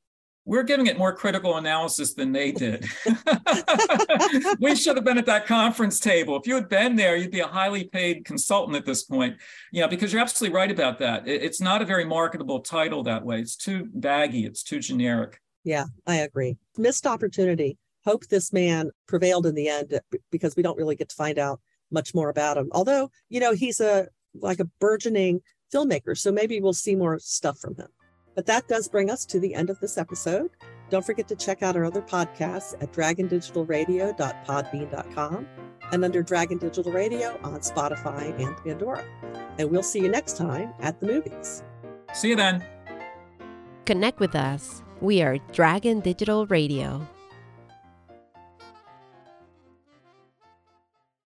We're 0.45 0.63
giving 0.63 0.87
it 0.87 0.97
more 0.97 1.13
critical 1.13 1.57
analysis 1.57 2.13
than 2.13 2.31
they 2.31 2.53
did. 2.53 2.85
we 4.61 4.75
should 4.77 4.95
have 4.95 5.03
been 5.03 5.17
at 5.17 5.25
that 5.25 5.45
conference 5.45 5.99
table. 5.99 6.37
If 6.39 6.47
you 6.47 6.55
had 6.55 6.69
been 6.69 6.95
there, 6.95 7.17
you'd 7.17 7.31
be 7.31 7.41
a 7.41 7.47
highly 7.47 7.83
paid 7.83 8.23
consultant 8.23 8.77
at 8.77 8.85
this 8.85 9.03
point. 9.03 9.35
You 9.73 9.81
know, 9.81 9.89
because 9.89 10.13
you're 10.13 10.21
absolutely 10.21 10.55
right 10.55 10.71
about 10.71 10.99
that. 10.99 11.27
It's 11.27 11.59
not 11.59 11.81
a 11.81 11.85
very 11.85 12.05
marketable 12.05 12.61
title 12.61 13.03
that 13.03 13.25
way. 13.25 13.41
It's 13.41 13.57
too 13.57 13.89
baggy, 13.93 14.45
it's 14.45 14.63
too 14.63 14.79
generic. 14.79 15.41
Yeah, 15.65 15.87
I 16.05 16.15
agree. 16.17 16.55
Missed 16.77 17.05
opportunity. 17.05 17.77
Hope 18.05 18.25
this 18.27 18.53
man 18.53 18.91
prevailed 19.05 19.45
in 19.45 19.53
the 19.53 19.67
end 19.67 19.93
uh, 19.93 20.17
because 20.31 20.55
we 20.55 20.63
don't 20.63 20.77
really 20.77 20.95
get 20.95 21.09
to 21.09 21.15
find 21.15 21.37
out 21.37 21.59
much 21.91 22.15
more 22.15 22.29
about 22.29 22.55
him. 22.55 22.69
Although, 22.71 23.11
you 23.27 23.41
know, 23.41 23.53
he's 23.53 23.81
a 23.81 24.07
like 24.33 24.61
a 24.61 24.69
burgeoning 24.79 25.41
filmmaker, 25.73 26.17
so 26.17 26.31
maybe 26.31 26.61
we'll 26.61 26.71
see 26.71 26.95
more 26.95 27.19
stuff 27.19 27.59
from 27.59 27.75
him. 27.75 27.87
But 28.37 28.45
that 28.45 28.67
does 28.67 28.87
bring 28.87 29.09
us 29.09 29.25
to 29.25 29.39
the 29.39 29.55
end 29.55 29.71
of 29.71 29.79
this 29.79 29.97
episode. 29.97 30.51
Don't 30.91 31.03
forget 31.03 31.27
to 31.29 31.35
check 31.35 31.63
out 31.63 31.75
our 31.75 31.83
other 31.83 32.03
podcasts 32.03 32.75
at 32.79 32.93
dragondigitalradio.podbean.com 32.93 35.47
and 35.91 36.05
under 36.05 36.21
Dragon 36.21 36.59
Digital 36.59 36.91
Radio 36.91 37.39
on 37.41 37.59
Spotify 37.61 38.39
and 38.39 38.55
Pandora. 38.57 39.03
And 39.57 39.71
we'll 39.71 39.81
see 39.81 40.01
you 40.01 40.09
next 40.09 40.37
time 40.37 40.71
at 40.79 40.99
the 40.99 41.07
movies. 41.07 41.63
See 42.13 42.29
you 42.29 42.35
then. 42.35 42.63
Connect 43.85 44.19
with 44.19 44.35
us. 44.35 44.83
We 45.01 45.23
are 45.23 45.39
Dragon 45.51 45.99
Digital 45.99 46.45
Radio. 46.45 47.07